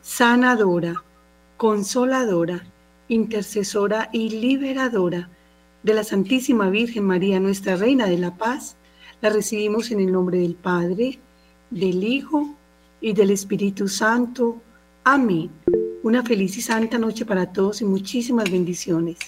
sanadora, 0.00 0.94
consoladora, 1.56 2.64
intercesora 3.08 4.08
y 4.12 4.30
liberadora 4.30 5.28
de 5.82 5.94
la 5.94 6.04
Santísima 6.04 6.70
Virgen 6.70 7.04
María, 7.04 7.40
nuestra 7.40 7.76
Reina 7.76 8.06
de 8.06 8.18
la 8.18 8.36
Paz, 8.36 8.76
la 9.20 9.30
recibimos 9.30 9.90
en 9.90 10.00
el 10.00 10.12
nombre 10.12 10.38
del 10.38 10.54
Padre, 10.54 11.18
del 11.70 12.04
Hijo 12.04 12.54
y 13.00 13.12
del 13.12 13.30
Espíritu 13.30 13.88
Santo. 13.88 14.60
Amén. 15.04 15.50
Una 16.02 16.22
feliz 16.22 16.56
y 16.56 16.60
santa 16.60 16.98
noche 16.98 17.24
para 17.24 17.52
todos 17.52 17.80
y 17.80 17.84
muchísimas 17.84 18.50
bendiciones. 18.50 19.18